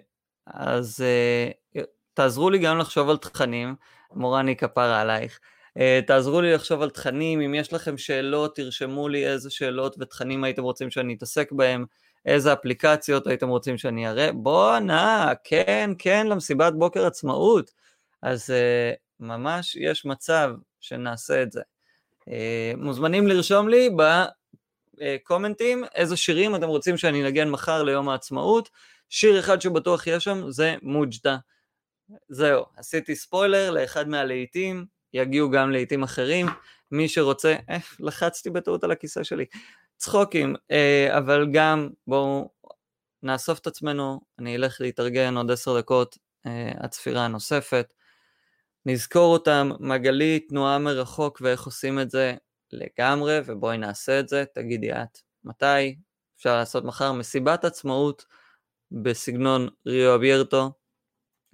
[0.47, 1.83] אז אה,
[2.15, 3.75] תעזרו לי גם לחשוב על תכנים,
[4.15, 5.41] מורני כפרה עלייך.
[5.79, 10.45] Uh, תעזרו לי לחשוב על תכנים, אם יש לכם שאלות, תרשמו לי איזה שאלות ותכנים
[10.45, 11.85] הייתם רוצים שאני אתעסק בהם,
[12.27, 14.33] איזה אפליקציות הייתם רוצים שאני אראה.
[14.33, 17.71] בואנה, כן, כן, למסיבת בוקר עצמאות.
[18.23, 18.51] אז
[19.21, 20.51] ממש יש מצב
[20.81, 21.61] שנעשה את זה.
[22.21, 23.91] Uh, מוזמנים לרשום לי
[24.99, 28.71] בקומנטים איזה שירים אתם רוצים שאני אנגן מחר ליום העצמאות.
[29.09, 31.37] שיר אחד שבטוח יש שם זה מוג'דה.
[32.29, 36.47] זהו, עשיתי ספוילר לאחד מהלהיטים, יגיעו גם לעיתים אחרים.
[36.93, 39.45] מי שרוצה, אה, לחצתי בטעות על הכיסא שלי.
[39.97, 42.51] צחוקים, אה, אבל גם בואו
[43.23, 47.93] נאסוף את עצמנו, אני אלך להתארגן עוד עשר דקות, אה, הצפירה הנוספת.
[48.87, 52.35] נזכור אותם, מגלי, תנועה מרחוק ואיך עושים את זה
[52.73, 55.97] לגמרי, ובואי נעשה את זה, תגידי את מתי,
[56.37, 58.25] אפשר לעשות מחר מסיבת עצמאות
[58.93, 60.73] בסגנון ריו אביירטו,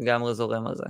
[0.01, 0.85] לגמרי זורם על זה.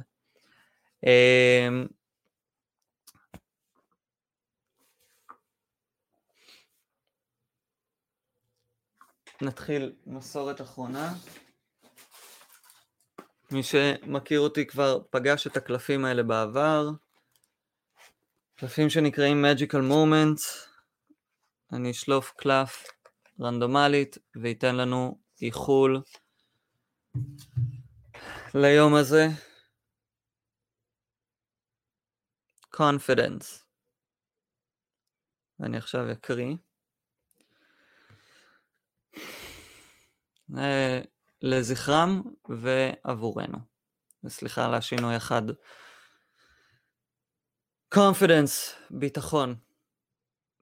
[9.42, 11.14] נתחיל מסורת אחרונה.
[13.50, 16.90] מי שמכיר אותי כבר פגש את הקלפים האלה בעבר.
[18.56, 20.68] קלפים שנקראים Magical Moments.
[21.72, 22.86] אני אשלוף קלף
[23.40, 26.02] רנדומלית וייתן לנו איחול
[28.54, 29.26] ליום הזה.
[32.76, 33.66] Confidence.
[35.60, 36.56] ואני עכשיו אקריא.
[41.42, 43.58] לזכרם ועבורנו.
[44.24, 45.42] וסליחה על השינוי אחד.
[47.94, 49.54] confidence, ביטחון.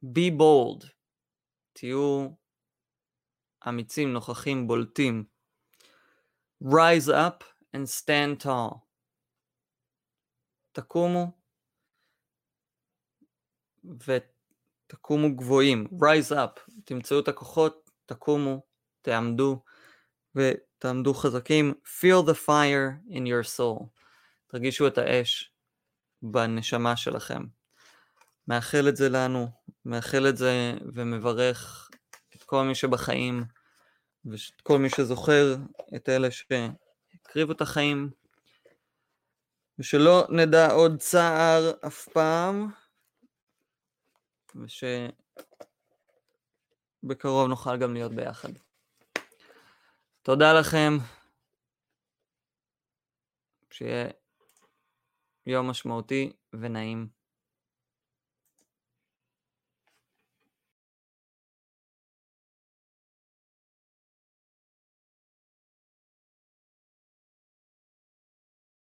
[0.05, 0.87] be bold,
[1.73, 2.29] תהיו
[3.69, 5.25] אמיצים, נוכחים, בולטים.
[6.63, 7.45] rise up
[7.77, 8.79] and stand tall.
[10.73, 11.39] תקומו
[13.85, 18.63] ותקומו גבוהים, rise up, תמצאו את הכוחות, תקומו,
[19.03, 19.63] תעמדו
[20.37, 23.85] ותעמדו חזקים, feel the fire in your soul,
[24.47, 25.53] תרגישו את האש
[26.23, 27.43] בנשמה שלכם.
[28.49, 29.49] מאחל את זה לנו,
[29.85, 31.91] מאחל את זה ומברך
[32.37, 33.45] את כל מי שבחיים
[34.25, 35.57] ואת כל מי שזוכר
[35.97, 38.11] את אלה שהקריבו את החיים
[39.79, 42.71] ושלא נדע עוד צער אף פעם
[47.03, 48.53] ושבקרוב נוכל גם להיות ביחד.
[50.27, 50.93] תודה לכם,
[53.71, 54.09] שיהיה
[55.47, 57.09] יום משמעותי ונעים.